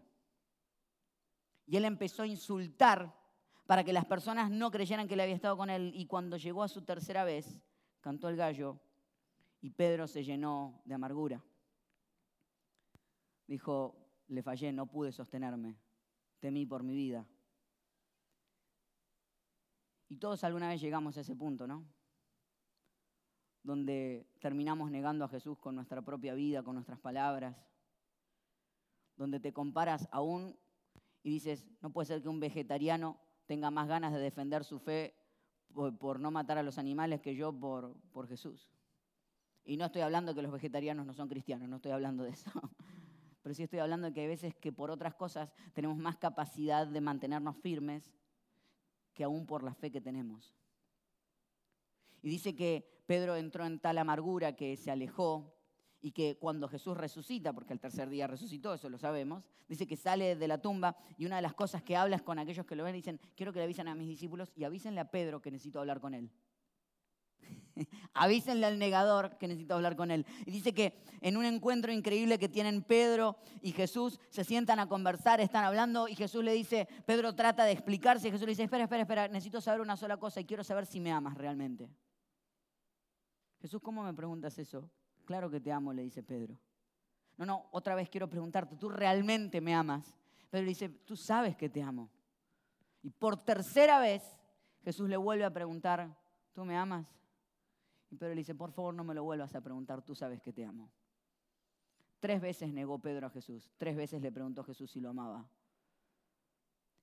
Y 1.65 1.75
él 1.75 1.85
empezó 1.85 2.21
a 2.21 2.27
insultar 2.27 3.19
para 3.65 3.83
que 3.83 3.93
las 3.93 4.05
personas 4.05 4.51
no 4.51 4.69
creyeran 4.69 5.07
que 5.07 5.15
le 5.15 5.23
había 5.23 5.35
estado 5.35 5.57
con 5.57 5.71
Él. 5.71 5.91
Y 5.95 6.05
cuando 6.05 6.37
llegó 6.37 6.61
a 6.61 6.67
su 6.67 6.83
tercera 6.83 7.23
vez, 7.23 7.59
cantó 7.99 8.29
el 8.29 8.35
gallo 8.35 8.79
y 9.59 9.71
Pedro 9.71 10.05
se 10.05 10.23
llenó 10.23 10.83
de 10.85 10.93
amargura 10.93 11.43
dijo, 13.47 13.95
le 14.27 14.41
fallé, 14.41 14.71
no 14.71 14.87
pude 14.87 15.11
sostenerme, 15.11 15.77
temí 16.39 16.65
por 16.65 16.83
mi 16.83 16.95
vida. 16.95 17.27
Y 20.07 20.17
todos 20.17 20.43
alguna 20.43 20.69
vez 20.69 20.81
llegamos 20.81 21.17
a 21.17 21.21
ese 21.21 21.35
punto, 21.35 21.67
¿no? 21.67 21.85
Donde 23.63 24.27
terminamos 24.39 24.91
negando 24.91 25.25
a 25.25 25.29
Jesús 25.29 25.57
con 25.57 25.75
nuestra 25.75 26.01
propia 26.01 26.35
vida, 26.35 26.63
con 26.63 26.75
nuestras 26.75 26.99
palabras, 26.99 27.55
donde 29.17 29.39
te 29.39 29.53
comparas 29.53 30.07
aún 30.11 30.57
y 31.23 31.31
dices, 31.31 31.65
no 31.81 31.91
puede 31.91 32.05
ser 32.05 32.21
que 32.21 32.29
un 32.29 32.39
vegetariano 32.39 33.19
tenga 33.47 33.71
más 33.71 33.87
ganas 33.87 34.13
de 34.13 34.19
defender 34.19 34.63
su 34.63 34.79
fe 34.79 35.15
por, 35.99 36.19
no 36.19 36.31
matar 36.31 36.57
a 36.57 36.63
los 36.63 36.77
animales 36.77 37.21
que 37.21 37.35
yo 37.35 37.51
por, 37.51 37.95
por 38.11 38.27
Jesús. 38.27 38.71
Y 39.63 39.77
no 39.77 39.85
estoy 39.85 40.03
hablando 40.03 40.35
que 40.35 40.43
los 40.43 40.51
vegetarianos 40.51 41.07
no 41.07 41.13
son 41.13 41.27
cristianos, 41.27 41.67
no 41.67 41.77
estoy 41.77 41.91
hablando 41.91 42.23
de 42.23 42.29
eso 42.31 42.51
pero 43.45 43.53
sí 43.53 43.61
estoy 43.61 43.77
hablando 43.77 44.07
de 44.07 44.13
que 44.13 44.21
hay 44.21 44.27
veces 44.27 44.55
que 44.55 44.71
por 44.71 44.89
otras 44.89 45.13
cosas 45.13 45.53
tenemos 45.73 45.97
más 45.97 46.17
capacidad 46.17 46.87
de 46.87 46.99
mantenernos 46.99 47.55
firmes 47.57 48.11
que 49.13 49.23
aún 49.23 49.45
por 49.45 49.61
la 49.61 49.75
fe 49.75 49.91
que 49.91 50.01
tenemos. 50.01 50.55
Y 52.23 52.29
dice 52.29 52.55
que 52.55 53.03
Pedro 53.05 53.35
entró 53.35 53.63
en 53.67 53.79
tal 53.79 53.99
amargura 53.99 54.55
que 54.55 54.75
se 54.77 54.89
alejó 54.89 55.53
y 56.01 56.11
que 56.11 56.39
cuando 56.39 56.67
Jesús 56.67 56.97
resucita, 56.97 57.53
porque 57.53 57.73
el 57.73 57.79
tercer 57.79 58.09
día 58.09 58.25
resucitó, 58.25 58.73
eso 58.73 58.89
lo 58.89 58.97
sabemos, 58.97 59.43
dice 59.69 59.85
que 59.85 59.95
sale 59.95 60.35
de 60.35 60.47
la 60.47 60.59
tumba 60.59 60.97
y 61.15 61.27
una 61.27 61.35
de 61.35 61.43
las 61.43 61.53
cosas 61.53 61.83
que 61.83 61.95
habla 61.95 62.15
es 62.15 62.23
con 62.23 62.39
aquellos 62.39 62.65
que 62.65 62.75
lo 62.75 62.83
ven 62.83 62.95
dicen, 62.95 63.21
quiero 63.35 63.53
que 63.53 63.59
le 63.59 63.65
avisen 63.65 63.87
a 63.87 63.93
mis 63.93 64.07
discípulos 64.07 64.51
y 64.55 64.63
avísenle 64.63 65.01
a 65.01 65.11
Pedro 65.11 65.39
que 65.39 65.51
necesito 65.51 65.79
hablar 65.79 65.99
con 65.99 66.15
él. 66.15 66.31
Avísenle 68.13 68.65
al 68.65 68.79
negador 68.79 69.37
que 69.37 69.47
necesito 69.47 69.75
hablar 69.75 69.95
con 69.95 70.11
él. 70.11 70.25
Y 70.45 70.51
dice 70.51 70.73
que 70.73 70.97
en 71.21 71.37
un 71.37 71.45
encuentro 71.45 71.91
increíble 71.91 72.39
que 72.39 72.49
tienen 72.49 72.83
Pedro 72.83 73.37
y 73.61 73.71
Jesús, 73.71 74.19
se 74.29 74.43
sientan 74.43 74.79
a 74.79 74.87
conversar, 74.87 75.41
están 75.41 75.63
hablando 75.63 76.07
y 76.07 76.15
Jesús 76.15 76.43
le 76.43 76.53
dice, 76.53 76.87
Pedro 77.05 77.33
trata 77.35 77.65
de 77.65 77.71
explicarse 77.71 78.31
Jesús 78.31 78.45
le 78.45 78.51
dice, 78.51 78.63
espera, 78.63 78.83
espera, 78.83 79.01
espera, 79.01 79.27
necesito 79.27 79.61
saber 79.61 79.81
una 79.81 79.97
sola 79.97 80.17
cosa 80.17 80.39
y 80.39 80.45
quiero 80.45 80.63
saber 80.63 80.85
si 80.85 80.99
me 80.99 81.11
amas 81.11 81.37
realmente. 81.37 81.89
Jesús, 83.61 83.81
¿cómo 83.81 84.03
me 84.03 84.13
preguntas 84.13 84.57
eso? 84.59 84.89
Claro 85.25 85.49
que 85.49 85.59
te 85.59 85.71
amo, 85.71 85.91
le 85.91 86.03
dice 86.03 86.21
Pedro. 86.23 86.59
No, 87.37 87.45
no, 87.45 87.65
otra 87.71 87.95
vez 87.95 88.09
quiero 88.09 88.29
preguntarte, 88.29 88.75
¿tú 88.75 88.89
realmente 88.89 89.59
me 89.59 89.73
amas? 89.73 90.15
Pedro 90.49 90.65
le 90.65 90.69
dice, 90.69 90.89
tú 90.89 91.15
sabes 91.15 91.55
que 91.55 91.69
te 91.69 91.81
amo. 91.81 92.09
Y 93.01 93.09
por 93.09 93.43
tercera 93.43 93.99
vez 93.99 94.23
Jesús 94.83 95.09
le 95.09 95.17
vuelve 95.17 95.43
a 95.43 95.51
preguntar, 95.51 96.15
¿tú 96.53 96.63
me 96.63 96.77
amas? 96.77 97.07
Pedro 98.17 98.33
le 98.33 98.41
dice, 98.41 98.55
por 98.55 98.71
favor 98.71 98.93
no 98.93 99.03
me 99.03 99.13
lo 99.13 99.23
vuelvas 99.23 99.55
a 99.55 99.61
preguntar, 99.61 100.01
tú 100.01 100.15
sabes 100.15 100.41
que 100.41 100.53
te 100.53 100.65
amo. 100.65 100.89
Tres 102.19 102.41
veces 102.41 102.73
negó 102.73 102.99
Pedro 102.99 103.27
a 103.27 103.29
Jesús, 103.29 103.69
tres 103.77 103.95
veces 103.95 104.21
le 104.21 104.31
preguntó 104.31 104.61
a 104.61 104.63
Jesús 104.63 104.91
si 104.91 104.99
lo 104.99 105.09
amaba. 105.09 105.47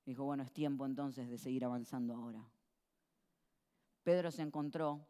Dijo, 0.04 0.24
bueno, 0.24 0.42
es 0.42 0.52
tiempo 0.52 0.84
entonces 0.84 1.28
de 1.28 1.38
seguir 1.38 1.64
avanzando 1.64 2.14
ahora. 2.14 2.44
Pedro 4.02 4.30
se 4.32 4.42
encontró 4.42 5.06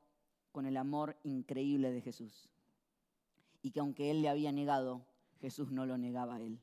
con 0.52 0.66
el 0.66 0.76
amor 0.76 1.16
increíble 1.24 1.90
de 1.90 2.02
Jesús. 2.02 2.50
Y 3.62 3.70
que 3.70 3.80
aunque 3.80 4.10
él 4.10 4.20
le 4.20 4.28
había 4.28 4.52
negado, 4.52 5.06
Jesús 5.40 5.70
no 5.70 5.86
lo 5.86 5.96
negaba 5.96 6.36
a 6.36 6.40
él. 6.40 6.60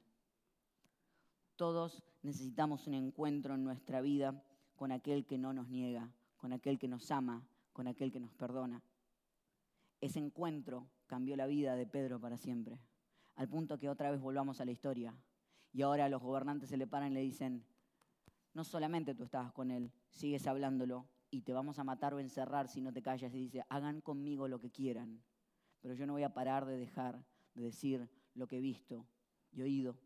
Todos 1.56 2.04
necesitamos 2.22 2.88
un 2.88 2.94
encuentro 2.94 3.56
en 3.56 3.64
nuestra 3.64 4.02
vida 4.02 4.44
con 4.76 4.92
aquel 4.92 5.26
que 5.26 5.38
no 5.38 5.54
nos 5.54 5.68
niega, 5.68 6.10
con 6.38 6.54
aquel 6.54 6.78
que 6.78 6.88
nos 6.88 7.10
ama, 7.12 7.44
con 7.74 7.88
aquel 7.88 8.12
que 8.12 8.20
nos 8.20 8.34
perdona. 8.34 8.82
Ese 10.02 10.20
encuentro 10.20 10.90
cambió 11.08 11.36
la 11.36 11.48
vida 11.48 11.76
de 11.76 11.86
Pedro 11.86 12.20
para 12.20 12.38
siempre, 12.38 12.80
al 13.36 13.50
punto 13.50 13.78
que 13.78 13.90
otra 13.90 14.12
vez 14.12 14.22
volvamos 14.22 14.62
a 14.62 14.66
la 14.66 14.72
historia. 14.72 15.16
Y 15.72 15.82
ahora 15.82 16.10
los 16.10 16.22
gobernantes 16.22 16.70
se 16.70 16.78
le 16.78 16.88
paran 16.88 17.12
y 17.12 17.16
le 17.16 17.22
dicen, 17.22 17.66
no 18.54 18.64
solamente 18.64 19.14
tú 19.14 19.24
estabas 19.24 19.52
con 19.52 19.72
él, 19.72 19.92
sigues 20.10 20.48
hablándolo 20.48 21.08
y 21.30 21.42
te 21.42 21.54
vamos 21.54 21.80
a 21.80 21.84
matar 21.84 22.14
o 22.14 22.20
encerrar 22.20 22.68
si 22.68 22.82
no 22.82 22.92
te 22.92 23.02
callas. 23.02 23.34
Y 23.34 23.40
dice, 23.40 23.64
hagan 23.70 24.02
conmigo 24.02 24.48
lo 24.48 24.60
que 24.60 24.72
quieran, 24.72 25.22
pero 25.82 25.94
yo 25.94 26.08
no 26.08 26.14
voy 26.14 26.24
a 26.24 26.34
parar 26.34 26.66
de 26.66 26.78
dejar 26.78 27.24
de 27.54 27.64
decir 27.64 28.10
lo 28.36 28.48
que 28.48 28.58
he 28.58 28.62
visto 28.62 29.06
y 29.52 29.62
oído. 29.62 29.98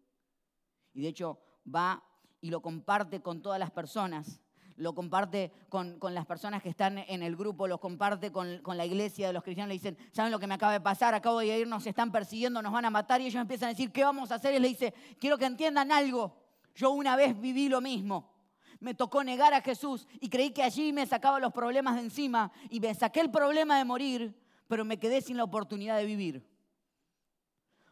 Y 0.94 1.02
de 1.02 1.08
hecho 1.08 1.40
va 1.74 2.04
y 2.42 2.50
lo 2.50 2.62
comparte 2.62 3.22
con 3.22 3.42
todas 3.42 3.60
las 3.60 3.72
personas 3.72 4.42
lo 4.78 4.94
comparte 4.94 5.52
con, 5.70 5.98
las 6.14 6.26
personas 6.26 6.62
que 6.62 6.70
están 6.70 6.98
en 6.98 7.24
el 7.24 7.36
grupo, 7.36 7.68
lo 7.68 7.80
comparte 7.80 8.32
con, 8.32 8.62
la 8.66 8.86
iglesia 8.86 9.28
de 9.28 9.34
los 9.34 9.44
cristianos, 9.44 9.70
le 9.70 9.76
dicen, 9.76 9.98
¿saben 10.12 10.32
lo 10.32 10.40
que 10.40 10.48
me 10.48 10.56
acaba 10.56 10.72
de 10.72 10.82
pasar? 10.82 11.14
Acabo 11.14 11.40
de 11.40 11.60
ir, 11.60 11.68
nos 11.68 11.86
están 11.86 12.12
persiguiendo, 12.12 12.62
nos 12.62 12.72
van 12.72 12.86
a 12.86 12.90
matar 12.90 13.22
y 13.22 13.28
ellos 13.28 13.42
empiezan 13.42 13.68
a 13.68 13.72
decir, 13.72 13.92
¿qué 13.92 14.04
vamos 14.04 14.32
a 14.32 14.36
hacer? 14.36 14.54
Y 14.54 14.60
le 14.60 14.68
dice, 14.68 14.94
quiero 15.20 15.38
que 15.38 15.46
entiendan 15.46 15.92
algo, 15.92 16.36
yo 16.76 16.92
una 16.92 17.16
vez 17.16 17.40
viví 17.40 17.70
lo 17.70 17.82
mismo. 17.82 18.32
Me 18.80 18.94
tocó 18.94 19.24
negar 19.24 19.54
a 19.54 19.62
Jesús 19.62 20.08
y 20.20 20.30
creí 20.30 20.52
que 20.52 20.64
allí 20.64 20.92
me 20.92 21.06
sacaba 21.06 21.40
los 21.40 21.54
problemas 21.54 21.96
de 21.96 22.02
encima 22.02 22.52
y 22.70 22.80
me 22.80 22.94
saqué 22.94 23.22
el 23.22 23.32
problema 23.32 23.78
de 23.78 23.86
morir, 23.86 24.36
pero 24.68 24.84
me 24.84 25.00
quedé 25.00 25.22
sin 25.22 25.38
la 25.38 25.44
oportunidad 25.44 25.98
de 25.98 26.06
vivir. 26.06 26.46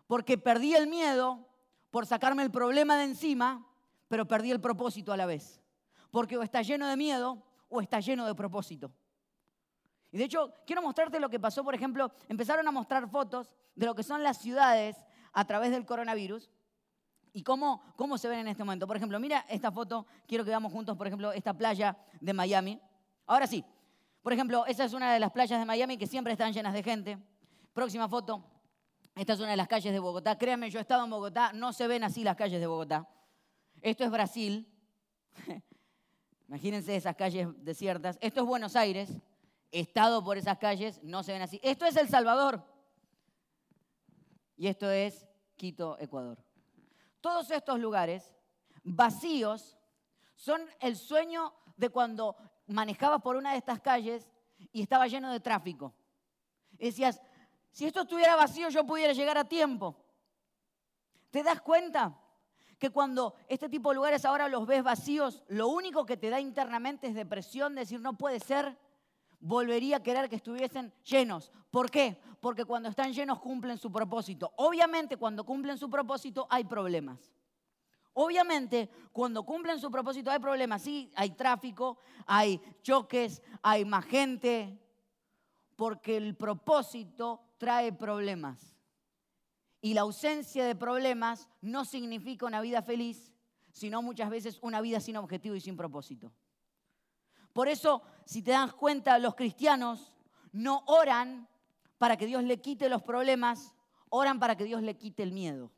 Porque 0.08 0.38
perdí 0.38 0.74
el 0.74 0.88
miedo 0.88 1.48
por 1.92 2.06
sacarme 2.06 2.44
el 2.44 2.52
problema 2.52 2.98
de 2.98 3.06
encima, 3.06 3.66
pero 4.10 4.28
perdí 4.28 4.52
el 4.52 4.60
propósito 4.60 5.14
a 5.14 5.18
la 5.18 5.26
vez 5.26 5.61
porque 6.12 6.38
o 6.38 6.44
está 6.44 6.62
lleno 6.62 6.88
de 6.88 6.98
miedo 6.98 7.42
o 7.70 7.82
está 7.82 8.00
lleno 8.00 8.26
de 8.28 8.36
propósito. 8.36 8.92
Y 10.12 10.18
de 10.18 10.26
hecho, 10.26 10.54
quiero 10.68 10.82
mostrarte 10.82 11.20
lo 11.20 11.30
que 11.30 11.40
pasó, 11.40 11.64
por 11.64 11.74
ejemplo, 11.74 12.12
empezaron 12.28 12.68
a 12.68 12.72
mostrar 12.72 13.10
fotos 13.10 13.56
de 13.76 13.86
lo 13.86 13.96
que 13.96 14.04
son 14.04 14.24
las 14.24 14.38
ciudades 14.38 14.98
a 15.32 15.46
través 15.46 15.72
del 15.72 15.86
coronavirus 15.86 16.50
y 17.34 17.44
cómo, 17.44 17.82
cómo 17.96 18.18
se 18.18 18.28
ven 18.28 18.40
en 18.40 18.50
este 18.50 18.64
momento. 18.64 18.86
Por 18.86 18.98
ejemplo, 18.98 19.20
mira 19.20 19.46
esta 19.48 19.72
foto, 19.72 20.06
quiero 20.28 20.44
que 20.44 20.50
veamos 20.50 20.72
juntos, 20.72 20.98
por 20.98 21.08
ejemplo, 21.08 21.32
esta 21.32 21.54
playa 21.54 21.98
de 22.20 22.34
Miami. 22.34 22.80
Ahora 23.26 23.48
sí, 23.48 23.64
por 24.22 24.34
ejemplo, 24.34 24.66
esa 24.66 24.84
es 24.84 24.92
una 24.92 25.14
de 25.14 25.20
las 25.20 25.32
playas 25.32 25.60
de 25.60 25.66
Miami 25.66 25.98
que 25.98 26.08
siempre 26.08 26.34
están 26.34 26.52
llenas 26.52 26.74
de 26.74 26.84
gente. 26.84 27.18
Próxima 27.74 28.10
foto, 28.10 28.44
esta 29.16 29.34
es 29.34 29.40
una 29.40 29.52
de 29.52 29.58
las 29.58 29.70
calles 29.70 29.94
de 29.94 30.00
Bogotá. 30.00 30.38
Créanme, 30.38 30.70
yo 30.70 30.80
he 30.80 30.82
estado 30.82 31.06
en 31.06 31.10
Bogotá, 31.10 31.54
no 31.54 31.72
se 31.72 31.88
ven 31.88 32.04
así 32.04 32.24
las 32.24 32.36
calles 32.36 32.60
de 32.60 32.68
Bogotá. 32.68 33.08
Esto 33.82 34.04
es 34.04 34.12
Brasil. 34.12 34.68
Imagínense 36.52 36.98
esas 36.98 37.16
calles 37.16 37.48
desiertas. 37.64 38.18
Esto 38.20 38.42
es 38.42 38.46
Buenos 38.46 38.76
Aires. 38.76 39.10
Estado 39.72 40.22
por 40.22 40.38
esas 40.38 40.58
calles, 40.58 41.02
no 41.02 41.24
se 41.24 41.32
ven 41.32 41.42
así. 41.42 41.62
Esto 41.64 41.86
es 41.86 41.96
El 41.96 42.10
Salvador. 42.10 42.62
Y 44.58 44.68
esto 44.68 44.92
es 44.92 45.30
Quito, 45.56 45.96
Ecuador. 45.98 46.44
Todos 47.22 47.52
estos 47.52 47.80
lugares 47.80 48.36
vacíos 48.84 49.78
son 50.36 50.60
el 50.82 50.98
sueño 50.98 51.54
de 51.78 51.88
cuando 51.88 52.36
manejabas 52.68 53.22
por 53.22 53.38
una 53.38 53.52
de 53.52 53.58
estas 53.58 53.80
calles 53.80 54.28
y 54.74 54.82
estaba 54.82 55.08
lleno 55.08 55.32
de 55.32 55.40
tráfico. 55.40 55.94
Y 56.78 56.88
decías, 56.88 57.22
si 57.72 57.86
esto 57.86 58.02
estuviera 58.02 58.36
vacío 58.36 58.68
yo 58.68 58.86
pudiera 58.86 59.14
llegar 59.14 59.38
a 59.38 59.46
tiempo. 59.46 59.96
¿Te 61.30 61.44
das 61.44 61.62
cuenta? 61.62 62.14
Que 62.82 62.90
cuando 62.90 63.36
este 63.48 63.70
tipo 63.70 63.90
de 63.90 63.96
lugares 63.98 64.26
ahora 64.26 64.48
los 64.48 64.66
ves 64.66 64.82
vacíos, 64.82 65.44
lo 65.50 65.68
único 65.68 66.04
que 66.04 66.18
te 66.18 66.32
da 66.32 66.40
internamente 66.40 67.06
es 67.06 67.14
depresión, 67.14 67.76
decir 67.76 68.02
no 68.02 68.18
puede 68.18 68.40
ser, 68.40 68.76
volvería 69.40 69.98
a 69.98 70.04
querer 70.04 70.28
que 70.28 70.38
estuviesen 70.38 70.92
llenos. 71.04 71.52
¿Por 71.70 71.92
qué? 71.92 72.20
Porque 72.40 72.66
cuando 72.66 72.90
están 72.90 73.14
llenos 73.14 73.38
cumplen 73.38 73.78
su 73.78 73.92
propósito. 73.92 74.52
Obviamente 74.56 75.18
cuando 75.18 75.44
cumplen 75.44 75.78
su 75.78 75.92
propósito 75.92 76.48
hay 76.50 76.64
problemas. 76.64 77.32
Obviamente, 78.14 78.90
cuando 79.14 79.44
cumplen 79.44 79.80
su 79.80 79.92
propósito 79.92 80.32
hay 80.32 80.40
problemas. 80.40 80.82
Sí, 80.82 81.12
hay 81.16 81.30
tráfico, 81.30 82.00
hay 82.26 82.60
choques, 82.82 83.44
hay 83.62 83.86
más 83.86 84.06
gente, 84.06 84.82
porque 85.76 86.18
el 86.18 86.36
propósito 86.36 87.44
trae 87.60 87.94
problemas. 87.94 88.76
Y 89.82 89.94
la 89.94 90.02
ausencia 90.02 90.66
de 90.66 90.76
problemas 90.76 91.50
no 91.62 91.86
significa 91.86 92.46
una 92.46 92.62
vida 92.62 92.82
feliz, 92.82 93.32
sino 93.72 94.02
muchas 94.02 94.30
veces 94.30 94.60
una 94.62 94.82
vida 94.82 95.00
sin 95.00 95.18
objetivo 95.18 95.56
y 95.56 95.62
sin 95.62 95.76
propósito. 95.76 96.32
Por 97.54 97.68
eso, 97.68 98.02
si 98.26 98.42
te 98.42 98.52
das 98.52 98.74
cuenta, 98.74 99.18
los 99.20 99.36
cristianos 99.36 100.14
no 100.52 100.84
oran 100.88 101.48
para 101.98 102.18
que 102.18 102.26
Dios 102.26 102.44
le 102.44 102.62
quite 102.62 102.90
los 102.90 103.04
problemas, 103.04 103.74
oran 104.10 104.40
para 104.40 104.56
que 104.56 104.64
Dios 104.64 104.82
le 104.82 104.98
quite 104.98 105.24
el 105.24 105.32
miedo. 105.32 105.72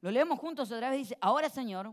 Lo 0.00 0.10
leemos 0.10 0.38
juntos 0.38 0.70
otra 0.70 0.90
vez, 0.90 0.98
dice, 0.98 1.18
ahora 1.20 1.48
Señor, 1.48 1.92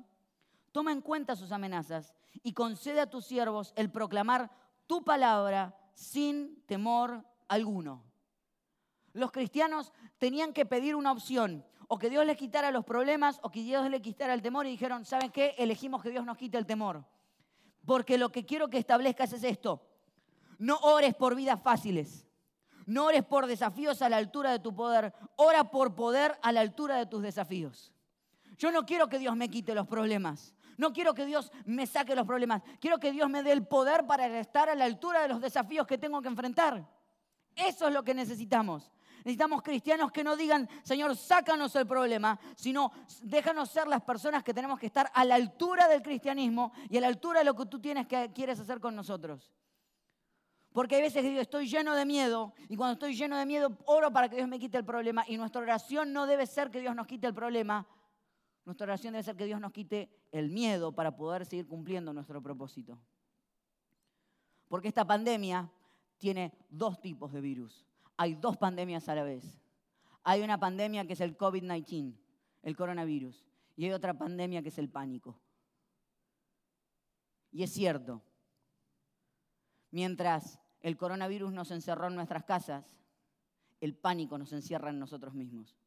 toma 0.71 0.91
en 0.91 1.01
cuenta 1.01 1.35
sus 1.35 1.51
amenazas 1.51 2.13
y 2.43 2.53
concede 2.53 2.99
a 2.99 3.09
tus 3.09 3.25
siervos 3.25 3.73
el 3.75 3.89
proclamar 3.91 4.51
tu 4.87 5.03
palabra 5.03 5.75
sin 5.93 6.61
temor 6.65 7.25
alguno. 7.47 8.03
Los 9.15 9.31
cristianos 9.31 9.93
tenían 10.17 10.51
que 10.51 10.65
pedir 10.65 10.93
una 10.93 11.13
opción, 11.13 11.65
o 11.88 11.98
que 11.98 12.10
Dios 12.10 12.25
les 12.25 12.36
quitara 12.36 12.69
los 12.69 12.84
problemas 12.84 13.39
o 13.43 13.50
que 13.50 13.62
Dios 13.62 13.89
les 13.89 14.01
quitara 14.01 14.34
el 14.34 14.41
temor 14.41 14.65
y 14.65 14.72
dijeron, 14.72 15.05
¿saben 15.05 15.31
qué? 15.31 15.55
Elegimos 15.57 16.03
que 16.03 16.10
Dios 16.10 16.25
nos 16.25 16.38
quite 16.38 16.57
el 16.57 16.65
temor. 16.65 17.05
Porque 17.86 18.17
lo 18.17 18.29
que 18.29 18.45
quiero 18.45 18.69
que 18.69 18.77
establezcas 18.77 19.31
es 19.31 19.43
esto. 19.45 19.81
No 20.57 20.77
ores 20.81 21.15
por 21.15 21.34
vidas 21.34 21.62
fáciles. 21.62 22.27
No 22.86 23.05
ores 23.05 23.24
por 23.24 23.48
desafíos 23.48 24.01
a 24.01 24.10
la 24.10 24.17
altura 24.17 24.51
de 24.51 24.60
tu 24.60 24.75
poder. 24.75 25.13
Ora 25.38 25.72
por 25.72 25.95
poder 25.95 26.38
a 26.41 26.51
la 26.51 26.60
altura 26.60 26.98
de 26.98 27.05
tus 27.05 27.22
desafíos. 27.22 27.93
Yo 28.57 28.69
no 28.69 28.86
quiero 28.86 29.07
que 29.07 29.19
Dios 29.19 29.36
me 29.38 29.50
quite 29.50 29.74
los 29.74 29.88
problemas. 29.88 30.53
No 30.77 30.91
quiero 30.91 31.13
que 31.13 31.25
Dios 31.25 31.53
me 31.63 31.88
saque 31.88 32.15
los 32.15 32.25
problemas. 32.25 32.63
Quiero 32.81 33.00
que 33.00 33.13
Dios 33.13 33.29
me 33.29 33.43
dé 33.43 33.53
el 33.53 33.65
poder 33.65 34.05
para 34.05 34.25
estar 34.39 34.67
a 34.67 34.75
la 34.75 34.84
altura 34.84 35.22
de 35.22 35.29
los 35.29 35.39
desafíos 35.39 35.88
que 35.88 35.98
tengo 35.98 36.22
que 36.22 36.27
enfrentar. 36.27 36.86
Eso 37.55 37.88
es 37.88 37.93
lo 37.93 38.03
que 38.03 38.13
necesitamos. 38.13 38.91
Necesitamos 39.25 39.63
cristianos 39.63 40.12
que 40.12 40.24
no 40.24 40.36
digan, 40.36 40.70
Señor, 40.84 41.15
sácanos 41.15 41.75
el 41.75 41.88
problema, 41.88 42.39
sino 42.55 42.91
déjanos 43.24 43.72
ser 43.72 43.88
las 43.88 44.03
personas 44.03 44.44
que 44.44 44.53
tenemos 44.53 44.77
que 44.77 44.86
estar 44.86 45.10
a 45.15 45.25
la 45.25 45.34
altura 45.34 45.88
del 45.88 46.03
cristianismo 46.03 46.72
y 46.91 46.98
a 46.98 47.01
la 47.01 47.08
altura 47.08 47.39
de 47.39 47.46
lo 47.46 47.55
que 47.55 47.65
tú 47.65 47.82
tienes 47.82 48.05
que, 48.05 48.32
quieres 48.36 48.60
hacer 48.60 48.79
con 48.79 48.96
nosotros. 48.96 49.51
Porque 50.72 50.98
hay 50.98 51.01
veces 51.01 51.24
que 51.24 51.29
digo, 51.29 51.41
estoy 51.41 51.67
lleno 51.67 51.96
de 51.96 52.05
miedo 52.05 52.53
y 52.70 52.75
cuando 52.75 52.94
estoy 52.94 53.15
lleno 53.15 53.36
de 53.36 53.48
miedo 53.48 53.75
oro 53.86 54.13
para 54.13 54.29
que 54.29 54.36
Dios 54.36 54.48
me 54.48 54.60
quite 54.60 54.77
el 54.77 54.86
problema 54.86 55.25
y 55.27 55.38
nuestra 55.38 55.60
oración 55.60 56.13
no 56.13 56.27
debe 56.27 56.46
ser 56.46 56.70
que 56.70 56.79
Dios 56.79 56.96
nos 56.96 57.08
quite 57.08 57.25
el 57.25 57.34
problema, 57.34 57.88
nuestra 58.63 58.86
oración 58.86 59.13
debe 59.13 59.24
ser 59.24 59.36
que 59.36 59.46
Dios 59.46 59.60
nos 59.60 59.72
quite 59.72 60.08
el 60.32 60.51
miedo 60.51 60.91
para 60.91 61.15
poder 61.15 61.48
seguir 61.48 61.67
cumpliendo 61.67 62.13
nuestro 62.13 62.44
propósito. 62.44 63.00
Porque 64.67 64.88
esta 64.88 65.03
pandemia 65.03 65.67
tiene 66.20 66.53
dos 66.70 67.01
tipos 67.01 67.34
de 67.34 67.41
virus 67.41 67.88
hay 68.17 68.36
dos 68.36 68.57
pandemias 68.57 69.10
a 69.10 69.15
la 69.15 69.24
vez. 69.24 69.60
Hay 70.24 70.41
una 70.41 70.60
pandemia 70.60 71.05
que 71.05 71.13
es 71.13 71.22
el 71.22 71.38
COVID-19, 71.38 72.15
el 72.63 72.75
coronavirus, 72.75 73.45
y 73.75 73.86
hay 73.86 73.91
otra 73.91 74.17
pandemia 74.17 74.62
que 74.62 74.69
es 74.69 74.77
el 74.77 74.89
pánico. 74.89 75.39
Y 77.51 77.63
es 77.63 77.72
cierto, 77.72 78.22
mientras 79.91 80.60
el 80.81 80.98
coronavirus 80.98 81.53
nos 81.53 81.72
encerró 81.72 82.07
en 82.07 82.15
nuestras 82.15 82.43
casas, 82.43 82.98
el 83.79 83.95
pánico 83.95 84.38
nos 84.38 84.51
encierra 84.53 84.89
en 84.89 85.00
nosotros 85.00 85.34
mismos. 85.34 85.77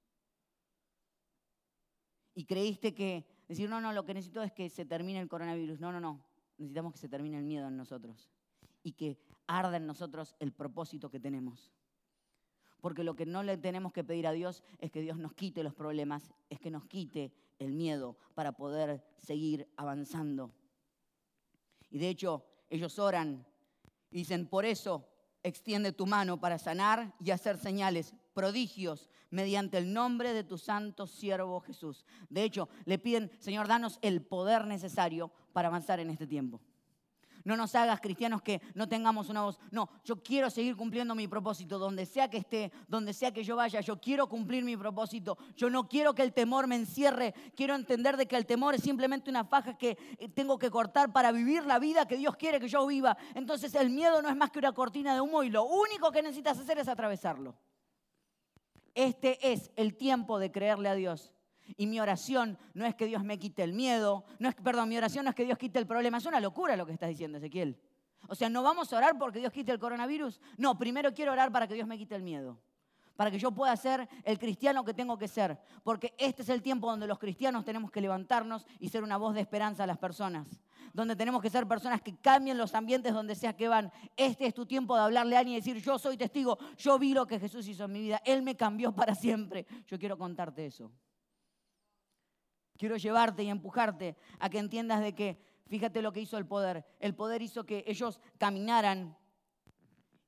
Y 2.35 2.45
creíste 2.45 2.95
que 2.95 3.27
decir, 3.49 3.69
no, 3.69 3.81
no, 3.81 3.93
lo 3.93 4.05
que 4.05 4.15
necesito 4.15 4.43
es 4.43 4.53
que 4.53 4.71
se 4.71 4.85
termine 4.85 5.21
el 5.21 5.29
coronavirus. 5.29 5.81
No, 5.81 5.91
no, 5.91 6.01
no. 6.01 6.25
Necesitamos 6.57 6.93
que 6.93 6.99
se 7.01 7.09
termine 7.09 7.39
el 7.39 7.45
miedo 7.45 7.67
en 7.67 7.77
nosotros 7.77 8.31
y 8.83 8.93
que 8.93 9.19
arda 9.47 9.77
en 9.77 9.87
nosotros 9.87 10.37
el 10.39 10.53
propósito 10.53 11.11
que 11.11 11.19
tenemos. 11.19 11.73
Porque 12.81 13.05
lo 13.05 13.15
que 13.17 13.27
no 13.27 13.43
le 13.43 13.57
tenemos 13.57 13.93
que 13.93 14.05
pedir 14.05 14.27
a 14.27 14.33
Dios 14.33 14.63
es 14.79 14.91
que 14.91 15.01
Dios 15.01 15.19
nos 15.19 15.35
quite 15.35 15.63
los 15.63 15.75
problemas, 15.75 16.33
es 16.49 16.61
que 16.61 16.71
nos 16.71 16.85
quite 16.87 17.33
el 17.59 17.73
miedo 17.73 18.17
para 18.35 18.53
poder 18.53 19.05
seguir 19.17 19.69
avanzando. 19.77 20.53
Y 21.91 21.99
de 21.99 22.09
hecho, 22.09 22.45
ellos 22.71 22.99
oran 22.99 23.47
y 24.11 24.19
dicen, 24.19 24.47
por 24.47 24.65
eso 24.65 25.09
extiende 25.43 25.93
tu 25.93 26.07
mano 26.07 26.41
para 26.41 26.59
sanar 26.59 27.15
y 27.21 27.31
hacer 27.31 27.59
señales, 27.59 28.15
prodigios, 28.35 29.09
mediante 29.31 29.79
el 29.79 29.93
nombre 29.93 30.33
de 30.33 30.45
tu 30.45 30.59
santo 30.59 31.07
siervo 31.07 31.61
Jesús. 31.61 32.05
De 32.29 32.45
hecho, 32.45 32.69
le 32.85 32.99
piden, 32.99 33.31
Señor, 33.39 33.69
danos 33.69 33.99
el 34.03 34.23
poder 34.23 34.67
necesario 34.67 35.33
para 35.53 35.69
avanzar 35.69 36.01
en 36.01 36.11
este 36.11 36.27
tiempo. 36.27 36.61
No 37.45 37.57
nos 37.57 37.75
hagas 37.75 38.01
cristianos 38.01 38.43
que 38.43 38.61
no 38.75 38.89
tengamos 38.89 39.29
una 39.29 39.43
voz. 39.43 39.59
No, 39.71 39.89
yo 40.05 40.23
quiero 40.23 40.51
seguir 40.51 40.77
cumpliendo 40.77 41.15
mi 41.15 41.29
propósito. 41.29 41.79
Donde 41.79 42.07
sea 42.07 42.29
que 42.29 42.39
esté, 42.39 42.73
donde 42.87 43.13
sea 43.13 43.33
que 43.33 43.45
yo 43.45 43.57
vaya, 43.57 43.81
yo 43.81 44.01
quiero 44.01 44.29
cumplir 44.29 44.65
mi 44.65 44.77
propósito. 44.77 45.39
Yo 45.57 45.71
no 45.71 45.89
quiero 45.89 46.15
que 46.15 46.23
el 46.23 46.33
temor 46.33 46.67
me 46.67 46.77
encierre. 46.77 47.35
Quiero 47.55 47.75
entender 47.75 48.17
de 48.17 48.27
que 48.27 48.37
el 48.37 48.47
temor 48.47 48.75
es 48.75 48.83
simplemente 48.83 49.31
una 49.31 49.45
faja 49.45 49.77
que 49.77 49.97
tengo 50.35 50.59
que 50.59 50.71
cortar 50.71 51.13
para 51.13 51.33
vivir 51.33 51.65
la 51.65 51.79
vida 51.79 52.07
que 52.07 52.17
Dios 52.17 52.37
quiere 52.37 52.61
que 52.61 52.69
yo 52.69 52.87
viva. 52.87 53.17
Entonces 53.35 53.75
el 53.75 53.91
miedo 53.91 54.23
no 54.23 54.29
es 54.29 54.37
más 54.37 54.51
que 54.51 54.59
una 54.59 54.73
cortina 54.73 55.15
de 55.15 55.21
humo 55.21 55.43
y 55.43 55.51
lo 55.51 55.65
único 55.65 56.11
que 56.11 56.23
necesitas 56.23 56.59
hacer 56.59 56.79
es 56.79 56.89
atravesarlo. 56.89 57.57
Este 58.95 59.53
es 59.53 59.71
el 59.77 59.97
tiempo 59.97 60.39
de 60.39 60.51
creerle 60.51 60.89
a 60.89 60.95
Dios. 60.95 61.38
Y 61.77 61.87
mi 61.87 62.01
oración 62.01 62.59
no 62.75 62.87
es 62.87 62.95
que 62.95 63.07
Dios 63.07 63.23
me 63.25 63.39
quite 63.39 63.63
el 63.63 63.73
miedo, 63.73 64.25
no 64.39 64.49
es, 64.49 64.55
perdón, 64.55 64.89
mi 64.89 64.97
oración 64.97 65.25
no 65.25 65.31
es 65.31 65.37
que 65.37 65.45
Dios 65.45 65.59
quite 65.59 65.79
el 65.79 65.87
problema, 65.87 66.19
es 66.19 66.27
una 66.27 66.41
locura 66.41 66.77
lo 66.77 66.87
que 66.87 66.93
estás 66.93 67.09
diciendo, 67.09 67.39
Ezequiel. 67.39 67.79
O 68.27 68.35
sea, 68.35 68.49
no 68.49 68.63
vamos 68.63 68.93
a 68.93 68.97
orar 68.97 69.17
porque 69.19 69.39
Dios 69.39 69.53
quite 69.53 69.73
el 69.73 69.79
coronavirus. 69.79 70.41
No, 70.57 70.79
primero 70.79 71.15
quiero 71.15 71.33
orar 71.33 71.53
para 71.53 71.67
que 71.67 71.75
Dios 71.75 71.87
me 71.87 71.97
quite 71.97 72.15
el 72.15 72.23
miedo. 72.23 72.59
Para 73.17 73.31
que 73.31 73.39
yo 73.39 73.51
pueda 73.51 73.75
ser 73.77 74.09
el 74.23 74.39
cristiano 74.39 74.85
que 74.85 74.95
tengo 74.95 75.19
que 75.19 75.29
ser. 75.29 75.59
Porque 75.83 76.15
este 76.19 76.43
es 76.43 76.49
el 76.51 76.63
tiempo 76.63 76.89
donde 76.89 77.07
los 77.07 77.19
cristianos 77.19 77.65
tenemos 77.65 77.91
que 77.91 78.01
levantarnos 78.01 78.67
y 78.79 78.91
ser 78.91 79.03
una 79.03 79.17
voz 79.17 79.35
de 79.35 79.41
esperanza 79.41 79.85
a 79.85 79.87
las 79.87 79.99
personas. 79.99 80.61
Donde 80.93 81.17
tenemos 81.17 81.43
que 81.43 81.51
ser 81.51 81.67
personas 81.67 82.01
que 82.01 82.17
cambien 82.17 82.59
los 82.59 82.75
ambientes 82.75 83.13
donde 83.13 83.35
sea 83.35 83.57
que 83.57 83.67
van. 83.67 83.91
Este 84.17 84.47
es 84.47 84.55
tu 84.55 84.67
tiempo 84.67 84.95
de 84.95 85.03
hablarle 85.03 85.37
a 85.37 85.41
alguien 85.41 85.57
y 85.57 85.61
decir, 85.61 85.83
yo 85.83 85.99
soy 85.99 86.17
testigo, 86.17 86.59
yo 86.77 86.99
vi 86.99 87.13
lo 87.13 87.27
que 87.27 87.41
Jesús 87.41 87.67
hizo 87.67 87.85
en 87.85 87.93
mi 87.93 88.01
vida. 88.01 88.21
Él 88.25 88.43
me 88.43 88.57
cambió 88.57 88.93
para 88.93 89.15
siempre. 89.15 89.67
Yo 89.87 89.99
quiero 89.99 90.17
contarte 90.17 90.67
eso. 90.67 90.93
Quiero 92.79 92.97
llevarte 92.97 93.43
y 93.43 93.51
empujarte 93.51 94.17
a 94.39 94.49
que 94.49 94.59
entiendas 94.59 95.01
de 95.01 95.13
que, 95.13 95.37
fíjate 95.67 96.01
lo 96.01 96.13
que 96.13 96.21
hizo 96.21 96.39
el 96.39 96.47
poder. 96.47 96.87
El 97.01 97.15
poder 97.15 97.43
hizo 97.43 97.67
que 97.67 97.85
ellos 97.89 98.21
caminaran 98.39 99.19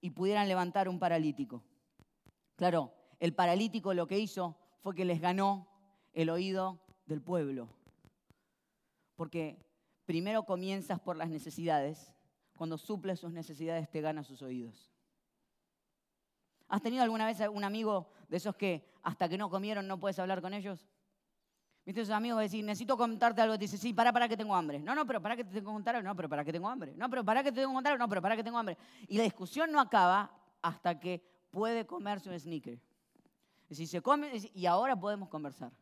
y 0.01 0.11
pudieran 0.11 0.49
levantar 0.49 0.89
un 0.89 0.99
paralítico. 0.99 1.63
Claro, 2.57 2.93
el 3.21 3.35
paralítico 3.35 3.95
lo 3.95 4.09
que 4.09 4.19
hizo 4.19 4.59
fue 4.83 4.97
que 4.97 5.05
les 5.05 5.21
ganó 5.21 5.69
el 6.13 6.29
oído 6.29 6.81
del 7.07 7.23
pueblo. 7.23 7.69
Porque 9.15 9.65
primero 10.05 10.43
comienzas 10.45 10.99
por 10.99 11.17
las 11.17 11.31
necesidades. 11.31 12.13
Cuando 12.57 12.79
suples 12.79 13.21
sus 13.21 13.33
necesidades 13.33 13.89
te 13.89 14.01
gana 14.01 14.25
sus 14.25 14.43
oídos. 14.43 14.91
¿Has 16.69 16.83
tenido 16.83 17.05
alguna 17.05 17.27
vez 17.27 17.39
un 17.49 17.63
amigo 17.63 18.11
de 18.29 18.39
esos 18.39 18.57
que 18.57 18.91
hasta 19.03 19.29
que 19.29 19.39
no 19.39 19.49
comieron 19.51 19.87
no 19.87 20.01
puedes 20.01 20.19
hablar 20.19 20.43
con 20.43 20.53
ellos? 20.53 20.89
¿Viste 21.85 22.03
esos 22.03 22.15
amigos 22.15 22.41
decís, 22.41 22.63
necesito 22.63 22.97
contarte 22.97 23.41
algo? 23.41 23.57
Dice, 23.57 23.79
sí, 23.79 23.95
para, 23.95 24.13
para 24.13 24.29
que 24.29 24.37
tengo 24.37 24.55
hambre. 24.55 24.79
No, 24.81 24.95
no, 24.95 25.07
pero 25.07 25.21
para 25.21 25.35
que 25.35 25.45
te 25.45 25.51
tengo 25.55 25.71
que 25.71 25.75
contar. 25.75 26.03
No, 26.05 26.15
pero 26.15 26.29
para 26.29 26.45
que 26.45 26.53
tengo 26.53 26.69
hambre. 26.69 26.95
No, 26.95 27.09
pero 27.09 27.25
para 27.25 27.43
que 27.43 27.51
te 27.51 27.61
tengo 27.61 27.71
que 27.71 27.75
contar. 27.75 27.99
No, 27.99 28.09
pero 28.09 28.21
para 28.21 28.37
que 28.37 28.45
tengo 28.45 28.59
hambre. 28.59 28.77
Y 29.09 29.17
la 29.17 29.25
discusión 29.25 29.73
no 29.73 29.81
acaba 29.81 30.31
hasta 30.61 31.01
que 31.01 31.23
puede 31.51 31.87
comerse 31.87 32.29
un 32.29 32.39
sneaker. 32.39 32.75
Es 33.65 33.79
decir, 33.79 33.89
se 33.89 34.03
come 34.03 34.31
y 34.55 34.67
ahora 34.67 34.95
podemos 34.95 35.29
conversar. 35.29 35.73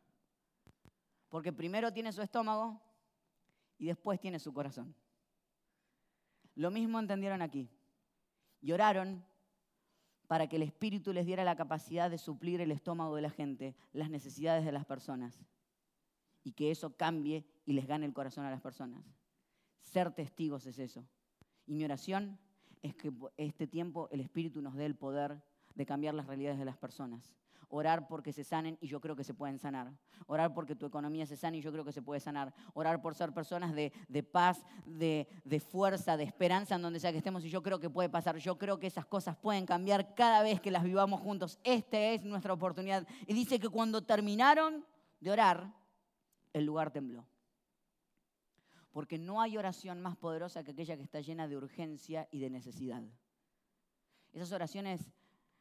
Porque 1.28 1.52
primero 1.52 1.92
tiene 1.92 2.12
su 2.12 2.22
estómago 2.22 2.80
y 3.76 3.86
después 3.86 4.20
tiene 4.20 4.38
su 4.38 4.52
corazón. 4.52 4.94
Lo 6.54 6.70
mismo 6.70 6.98
entendieron 6.98 7.42
aquí. 7.42 7.68
Lloraron 8.60 9.24
para 10.26 10.46
que 10.46 10.56
el 10.56 10.62
Espíritu 10.62 11.12
les 11.12 11.26
diera 11.26 11.44
la 11.44 11.56
capacidad 11.56 12.10
de 12.10 12.18
suplir 12.18 12.60
el 12.60 12.70
estómago 12.70 13.16
de 13.16 13.22
la 13.22 13.30
gente, 13.30 13.74
las 13.92 14.10
necesidades 14.10 14.64
de 14.64 14.72
las 14.72 14.84
personas 14.84 15.44
y 16.44 16.52
que 16.52 16.70
eso 16.70 16.96
cambie 16.96 17.44
y 17.64 17.72
les 17.72 17.86
gane 17.86 18.06
el 18.06 18.12
corazón 18.12 18.44
a 18.44 18.50
las 18.50 18.60
personas. 18.60 19.04
Ser 19.80 20.12
testigos 20.12 20.66
es 20.66 20.78
eso. 20.78 21.04
Y 21.66 21.74
mi 21.74 21.84
oración 21.84 22.38
es 22.82 22.94
que 22.94 23.12
este 23.36 23.66
tiempo 23.66 24.08
el 24.10 24.20
Espíritu 24.20 24.62
nos 24.62 24.74
dé 24.74 24.86
el 24.86 24.96
poder 24.96 25.42
de 25.74 25.86
cambiar 25.86 26.14
las 26.14 26.26
realidades 26.26 26.58
de 26.58 26.64
las 26.64 26.76
personas. 26.76 27.34
Orar 27.70 28.08
porque 28.08 28.32
se 28.32 28.44
sanen 28.44 28.78
y 28.80 28.86
yo 28.86 28.98
creo 29.00 29.14
que 29.14 29.24
se 29.24 29.34
pueden 29.34 29.58
sanar. 29.58 29.92
Orar 30.26 30.54
porque 30.54 30.74
tu 30.74 30.86
economía 30.86 31.26
se 31.26 31.36
sane 31.36 31.58
y 31.58 31.60
yo 31.60 31.70
creo 31.70 31.84
que 31.84 31.92
se 31.92 32.00
puede 32.00 32.18
sanar. 32.18 32.54
Orar 32.72 33.02
por 33.02 33.14
ser 33.14 33.34
personas 33.34 33.74
de, 33.74 33.92
paz, 34.22 34.64
de, 34.86 35.28
de, 35.44 35.60
fuerza, 35.60 36.16
de 36.16 36.24
esperanza 36.24 36.76
en 36.76 36.82
donde 36.82 36.98
sea 36.98 37.12
que 37.12 37.18
estemos 37.18 37.44
y 37.44 37.50
yo 37.50 37.62
creo 37.62 37.78
que 37.78 37.90
puede 37.90 38.08
pasar. 38.08 38.38
Yo 38.38 38.56
creo 38.56 38.78
que 38.78 38.86
esas 38.86 39.04
cosas 39.04 39.36
pueden 39.36 39.66
cambiar 39.66 40.14
cada 40.14 40.42
vez 40.42 40.62
que 40.62 40.70
las 40.70 40.82
vivamos 40.82 41.20
juntos. 41.20 41.58
Esta 41.62 41.98
es 41.98 42.24
nuestra 42.24 42.54
oportunidad. 42.54 43.06
Y 43.26 43.34
dice 43.34 43.60
que 43.60 43.68
cuando 43.68 44.02
terminaron 44.02 44.86
de 45.20 45.30
orar, 45.30 45.77
el 46.58 46.66
lugar 46.66 46.90
tembló. 46.92 47.26
Porque 48.92 49.18
no 49.18 49.40
hay 49.40 49.56
oración 49.56 50.00
más 50.00 50.16
poderosa 50.16 50.64
que 50.64 50.72
aquella 50.72 50.96
que 50.96 51.02
está 51.02 51.20
llena 51.20 51.46
de 51.46 51.56
urgencia 51.56 52.28
y 52.30 52.40
de 52.40 52.50
necesidad. 52.50 53.02
Esas 54.32 54.52
oraciones 54.52 55.12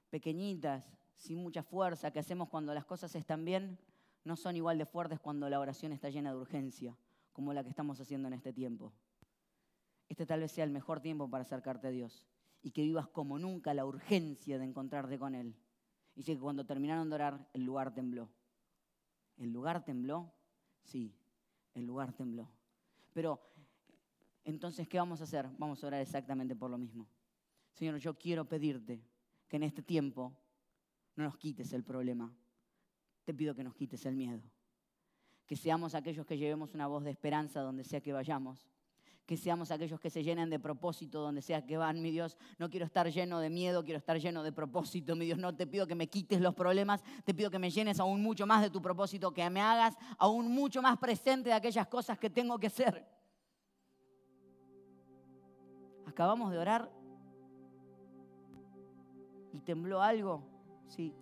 pequeñitas, 0.10 0.98
sin 1.14 1.38
mucha 1.38 1.64
fuerza, 1.64 2.12
que 2.12 2.20
hacemos 2.20 2.50
cuando 2.50 2.74
las 2.74 2.86
cosas 2.86 3.14
están 3.16 3.46
bien, 3.46 3.80
no 4.24 4.36
son 4.36 4.56
igual 4.56 4.78
de 4.78 4.86
fuertes 4.86 5.20
cuando 5.20 5.50
la 5.50 5.60
oración 5.60 5.92
está 5.92 6.10
llena 6.10 6.32
de 6.32 6.38
urgencia, 6.38 6.98
como 7.32 7.54
la 7.54 7.64
que 7.64 7.70
estamos 7.70 8.00
haciendo 8.00 8.28
en 8.28 8.34
este 8.34 8.54
tiempo. 8.54 8.94
Este 10.10 10.26
tal 10.26 10.42
vez 10.42 10.52
sea 10.52 10.64
el 10.64 10.72
mejor 10.72 11.02
tiempo 11.02 11.30
para 11.30 11.44
acercarte 11.44 11.88
a 11.88 11.92
Dios 11.92 12.28
y 12.62 12.72
que 12.72 12.82
vivas 12.82 13.08
como 13.08 13.40
nunca 13.40 13.74
la 13.74 13.86
urgencia 13.86 14.58
de 14.58 14.66
encontrarte 14.66 15.20
con 15.20 15.36
Él. 15.36 15.56
Y 16.16 16.24
que 16.24 16.38
cuando 16.38 16.66
terminaron 16.66 17.10
de 17.10 17.16
orar, 17.16 17.48
el 17.54 17.64
lugar 17.64 17.94
tembló. 17.94 18.30
El 19.38 19.52
lugar 19.52 19.86
tembló 19.86 20.34
Sí, 20.88 21.14
el 21.74 21.86
lugar 21.86 22.14
tembló. 22.14 22.50
Pero 23.14 23.42
entonces, 24.46 24.88
¿qué 24.88 24.98
vamos 24.98 25.20
a 25.20 25.26
hacer? 25.26 25.46
Vamos 25.58 25.84
a 25.84 25.88
orar 25.88 26.02
exactamente 26.02 26.56
por 26.56 26.72
lo 26.72 26.78
mismo. 26.78 27.06
Señor, 27.74 27.98
yo 27.98 28.18
quiero 28.18 28.46
pedirte 28.46 29.02
que 29.50 29.58
en 29.58 29.64
este 29.64 29.82
tiempo 29.82 30.34
no 31.18 31.26
nos 31.26 31.36
quites 31.36 31.74
el 31.74 31.84
problema. 31.84 32.34
Te 33.26 33.34
pido 33.34 33.54
que 33.54 33.66
nos 33.66 33.76
quites 33.76 34.06
el 34.06 34.16
miedo. 34.16 34.42
Que 35.46 35.58
seamos 35.58 35.94
aquellos 35.94 36.26
que 36.26 36.38
llevemos 36.38 36.74
una 36.74 36.88
voz 36.88 37.04
de 37.04 37.12
esperanza 37.12 37.60
donde 37.60 37.84
sea 37.84 38.00
que 38.00 38.14
vayamos 38.14 38.66
que 39.28 39.36
seamos 39.36 39.72
aquellos 39.72 40.00
que 40.00 40.10
se 40.10 40.24
llenen 40.24 40.50
de 40.50 40.58
propósito 40.58 41.20
donde 41.20 41.42
sea 41.42 41.66
que 41.66 41.76
van, 41.76 42.02
mi 42.02 42.12
Dios. 42.12 42.38
No 42.58 42.70
quiero 42.70 42.86
estar 42.86 43.12
lleno 43.12 43.42
de 43.42 43.50
miedo, 43.50 43.84
quiero 43.84 43.98
estar 43.98 44.18
lleno 44.18 44.42
de 44.42 44.54
propósito, 44.54 45.18
mi 45.18 45.26
Dios. 45.26 45.38
No 45.38 45.54
te 45.54 45.68
pido 45.68 45.86
que 45.86 45.96
me 45.96 46.08
quites 46.08 46.40
los 46.40 46.56
problemas, 46.56 47.04
te 47.26 47.34
pido 47.34 47.52
que 47.52 47.60
me 47.60 47.70
llenes 47.70 48.00
aún 48.00 48.24
mucho 48.24 48.48
más 48.48 48.62
de 48.62 48.70
tu 48.70 48.82
propósito, 48.82 49.34
que 49.34 49.48
me 49.50 49.60
hagas 49.60 49.98
aún 50.18 50.50
mucho 50.50 50.82
más 50.82 50.98
presente 50.98 51.50
de 51.50 51.56
aquellas 51.56 51.88
cosas 51.88 52.18
que 52.18 52.30
tengo 52.30 52.58
que 52.58 52.68
hacer. 52.68 53.06
Acabamos 56.06 56.50
de 56.50 56.58
orar 56.60 56.90
y 59.52 59.60
tembló 59.60 60.02
algo, 60.02 60.42
sí. 60.88 61.14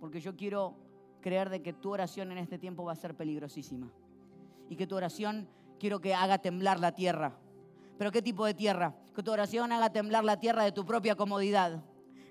Porque 0.00 0.20
yo 0.20 0.34
quiero 0.34 0.74
creer 1.20 1.50
de 1.50 1.62
que 1.62 1.72
tu 1.72 1.92
oración 1.92 2.32
en 2.32 2.38
este 2.38 2.58
tiempo 2.58 2.84
va 2.84 2.92
a 2.92 2.96
ser 2.96 3.16
peligrosísima 3.16 3.92
y 4.68 4.76
que 4.76 4.86
tu 4.86 4.96
oración 4.96 5.48
quiero 5.78 6.00
que 6.00 6.14
haga 6.14 6.38
temblar 6.38 6.80
la 6.80 6.92
tierra. 6.92 7.36
¿Pero 7.98 8.12
qué 8.12 8.22
tipo 8.22 8.44
de 8.44 8.54
tierra? 8.54 8.94
Que 9.14 9.22
tu 9.22 9.32
oración 9.32 9.72
haga 9.72 9.90
temblar 9.90 10.24
la 10.24 10.38
tierra 10.38 10.64
de 10.64 10.72
tu 10.72 10.84
propia 10.84 11.14
comodidad. 11.14 11.82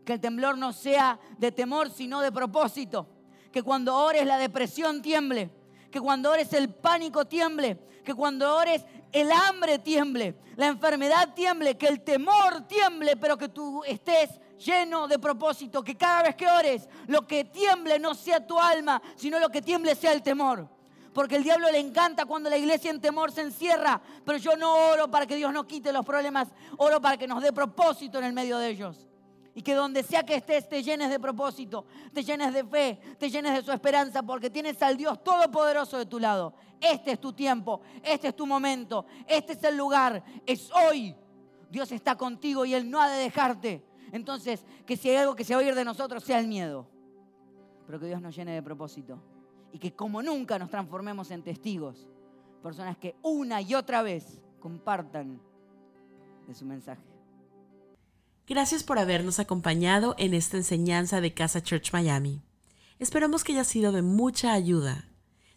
Que 0.06 0.14
el 0.14 0.20
temblor 0.20 0.58
no 0.58 0.74
sea 0.74 1.20
de 1.38 1.52
temor, 1.52 1.90
sino 1.90 2.22
de 2.22 2.32
propósito. 2.32 3.08
Que 3.52 3.64
cuando 3.64 3.96
ores 3.96 4.26
la 4.26 4.38
depresión 4.38 5.02
tiemble. 5.02 5.50
Que 5.90 6.00
cuando 6.00 6.32
ores 6.32 6.54
el 6.54 6.70
pánico 6.70 7.26
tiemble. 7.26 7.80
Que 8.04 8.14
cuando 8.14 8.56
ores 8.56 8.86
el 9.12 9.32
hambre 9.32 9.80
tiemble. 9.80 10.36
La 10.56 10.68
enfermedad 10.68 11.34
tiemble. 11.34 11.76
Que 11.76 11.88
el 11.88 12.02
temor 12.02 12.68
tiemble. 12.68 13.18
Pero 13.18 13.36
que 13.36 13.50
tú 13.50 13.84
estés 13.84 14.40
lleno 14.64 15.08
de 15.08 15.18
propósito. 15.18 15.84
Que 15.84 15.98
cada 15.98 16.22
vez 16.22 16.36
que 16.36 16.48
ores, 16.48 16.88
lo 17.08 17.26
que 17.26 17.46
tiemble 17.46 17.98
no 17.98 18.14
sea 18.14 18.46
tu 18.46 18.60
alma, 18.60 19.02
sino 19.16 19.40
lo 19.40 19.50
que 19.50 19.64
tiemble 19.64 19.96
sea 19.96 20.14
el 20.14 20.22
temor 20.22 20.75
porque 21.16 21.38
el 21.38 21.44
diablo 21.44 21.72
le 21.72 21.80
encanta 21.80 22.26
cuando 22.26 22.50
la 22.50 22.58
iglesia 22.58 22.92
en 22.92 23.00
temor 23.00 23.32
se 23.32 23.40
encierra, 23.40 24.02
pero 24.26 24.38
yo 24.38 24.58
no 24.58 24.90
oro 24.90 25.10
para 25.10 25.26
que 25.26 25.38
Dios 25.38 25.54
nos 25.54 25.66
quite 25.66 25.94
los 25.94 26.06
problemas, 26.06 26.50
oro 26.76 27.00
para 27.00 27.16
que 27.16 27.26
nos 27.26 27.42
dé 27.42 27.54
propósito 27.54 28.18
en 28.18 28.26
el 28.26 28.34
medio 28.34 28.58
de 28.58 28.68
ellos. 28.68 29.08
Y 29.54 29.62
que 29.62 29.76
donde 29.76 30.04
sea 30.04 30.24
que 30.24 30.36
estés 30.36 30.68
te 30.68 30.84
llenes 30.84 31.10
de 31.10 31.18
propósito, 31.18 31.86
te 32.14 32.22
llenes 32.22 32.54
de 32.54 32.66
fe, 32.66 33.00
te 33.18 33.30
llenes 33.30 33.54
de 33.54 33.64
su 33.64 33.72
esperanza, 33.72 34.24
porque 34.24 34.50
tienes 34.50 34.82
al 34.82 34.98
Dios 34.98 35.24
Todopoderoso 35.24 35.98
de 35.98 36.06
tu 36.06 36.20
lado. 36.20 36.54
Este 36.82 37.14
es 37.14 37.22
tu 37.22 37.32
tiempo, 37.32 37.80
este 38.04 38.28
es 38.28 38.36
tu 38.36 38.46
momento, 38.46 39.06
este 39.26 39.54
es 39.54 39.64
el 39.64 39.78
lugar, 39.78 40.22
es 40.46 40.70
hoy. 40.74 41.16
Dios 41.72 41.94
está 41.94 42.18
contigo 42.18 42.66
y 42.66 42.74
Él 42.74 42.92
no 42.92 43.02
ha 43.02 43.08
de 43.08 43.24
dejarte. 43.24 43.86
Entonces, 44.12 44.66
que 44.86 44.98
si 44.98 45.10
hay 45.12 45.16
algo 45.16 45.34
que 45.34 45.46
se 45.46 45.56
va 45.56 45.62
a 45.62 45.64
oír 45.64 45.76
de 45.76 45.86
nosotros 45.86 46.26
sea 46.26 46.40
el 46.40 46.48
miedo, 46.50 46.86
pero 47.88 48.02
que 48.02 48.08
Dios 48.08 48.22
nos 48.22 48.36
llene 48.36 48.52
de 48.52 48.62
propósito 48.62 49.22
y 49.76 49.78
que 49.78 49.94
como 49.94 50.24
nunca 50.24 50.58
nos 50.58 50.70
transformemos 50.70 51.32
en 51.32 51.44
testigos, 51.44 52.08
personas 52.64 52.98
que 52.98 53.18
una 53.22 53.60
y 53.60 53.76
otra 53.76 54.02
vez 54.04 54.40
compartan 54.62 55.42
de 56.48 56.56
su 56.56 56.64
mensaje. 56.64 57.04
Gracias 58.48 58.86
por 58.86 59.00
habernos 59.00 59.40
acompañado 59.40 60.16
en 60.18 60.34
esta 60.34 60.56
enseñanza 60.56 61.20
de 61.20 61.34
Casa 61.34 61.62
Church 61.62 61.92
Miami. 61.92 62.42
Esperamos 63.00 63.44
que 63.44 63.52
haya 63.52 63.66
sido 63.66 63.92
de 63.92 64.02
mucha 64.02 64.54
ayuda. 64.54 65.10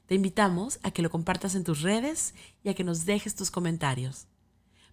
Te 0.07 0.17
invitamos 0.17 0.81
a 0.83 0.91
que 0.91 1.03
lo 1.03 1.11
compartas 1.11 1.55
en 1.55 1.63
tus 1.63 1.83
redes 1.83 2.35
y 2.65 2.71
a 2.71 2.75
que 2.75 2.83
nos 2.83 3.07
dejes 3.07 3.37
tus 3.37 3.53
comentarios. 3.53 4.27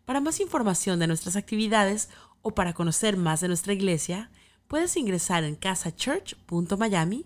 Para 0.05 0.21
más 0.21 0.39
información 0.39 0.99
de 0.99 1.07
nuestras 1.07 1.35
actividades 1.35 2.09
o 2.43 2.51
para 2.51 2.73
conocer 2.73 3.17
más 3.17 3.41
de 3.41 3.47
nuestra 3.47 3.73
iglesia, 3.73 4.29
puedes 4.67 4.95
ingresar 4.97 5.43
en 5.45 5.55
casachurch.miami 5.55 7.25